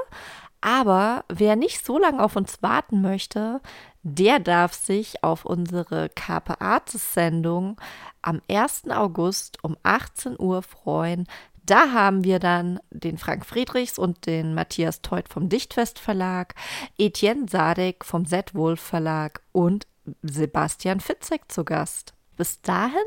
[0.62, 3.62] Aber wer nicht so lange auf uns warten möchte,
[4.02, 7.80] der darf sich auf unsere Carpe Artis Sendung
[8.22, 8.90] am 1.
[8.90, 11.28] August um 18 Uhr freuen.
[11.64, 16.56] Da haben wir dann den Frank Friedrichs und den Matthias Teut vom Dichtfest Verlag,
[16.98, 19.86] Etienne Sadek vom Z-Wolf Verlag und
[20.22, 22.14] Sebastian Fitzek zu Gast.
[22.36, 23.06] Bis dahin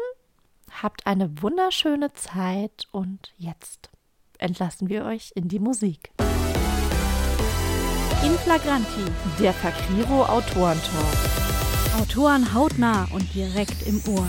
[0.82, 3.90] habt eine wunderschöne Zeit und jetzt
[4.38, 6.10] entlassen wir euch in die Musik.
[8.24, 9.04] In Flagranti,
[9.38, 11.16] der Fakriro Autorentalk.
[11.98, 14.26] Autoren hautnah und direkt im Ohr.